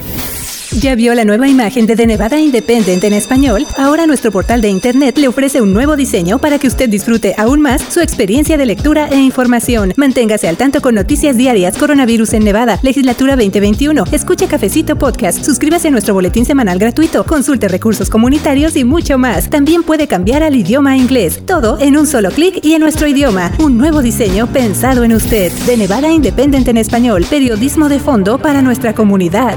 ¿Ya 0.81 0.97
vio 0.97 1.15
la 1.15 1.25
nueva 1.25 1.49
imagen 1.49 1.87
de 1.87 1.95
The 1.95 2.05
Nevada 2.07 2.41
Independent 2.41 3.05
en 3.05 3.13
español? 3.13 3.65
Ahora 3.79 4.07
nuestro 4.09 4.33
portal 4.33 4.61
de 4.61 4.69
internet 4.69 5.17
le 5.19 5.29
ofrece 5.29 5.61
un 5.61 5.73
nuevo 5.73 5.95
diseño 5.95 6.41
para 6.41 6.59
que 6.59 6.67
usted 6.67 6.89
disfrute 6.89 7.33
aún 7.39 7.61
más 7.61 7.81
su 7.81 8.01
experiencia 8.01 8.59
de 8.59 8.67
lectura 8.67 9.09
e 9.09 9.17
información. 9.17 9.93
Manténgase 9.97 10.49
al 10.49 10.57
tanto 10.57 10.83
con 10.83 10.97
noticias 10.97 11.37
diarias, 11.37 11.79
coronavirus 11.79 12.35
en 12.35 12.45
Nevada, 12.45 12.81
legislatura 12.83 13.37
2021. 13.37 14.05
Escuche 14.11 14.49
Cafecito 14.49 14.97
Podcast, 14.97 15.45
suscríbase 15.45 15.89
a 15.89 15.91
nuestro 15.93 16.13
boletín 16.13 16.45
semanal 16.45 16.81
gratuito, 16.81 17.25
consulte 17.25 17.69
recursos 17.69 18.11
comunitarios 18.11 18.75
y 18.77 18.83
mucho 18.83 19.17
más. 19.17 19.51
También 19.51 19.85
puede 19.85 20.09
cambiar 20.09 20.43
al 20.43 20.57
idioma 20.57 20.97
inglés. 20.97 21.41
Todo 21.47 21.79
en 21.79 21.97
un 21.97 22.07
solo 22.07 22.31
clic 22.31 22.59
y 22.65 22.73
en 22.73 22.81
nuestro 22.81 23.07
idioma. 23.07 23.53
Un 23.61 23.79
nuevo 23.79 24.03
diseño 24.03 24.49
pensado 24.49 25.05
en 25.05 25.13
usted. 25.13 25.53
De 25.67 25.77
Nevada 25.77 26.11
Independent 26.11 26.67
en 26.67 26.79
español, 26.79 27.25
periodismo 27.31 27.89
de 27.89 28.01
fondo 28.01 28.39
para 28.39 28.61
nuestra 28.61 28.93
comunidad 28.93 29.57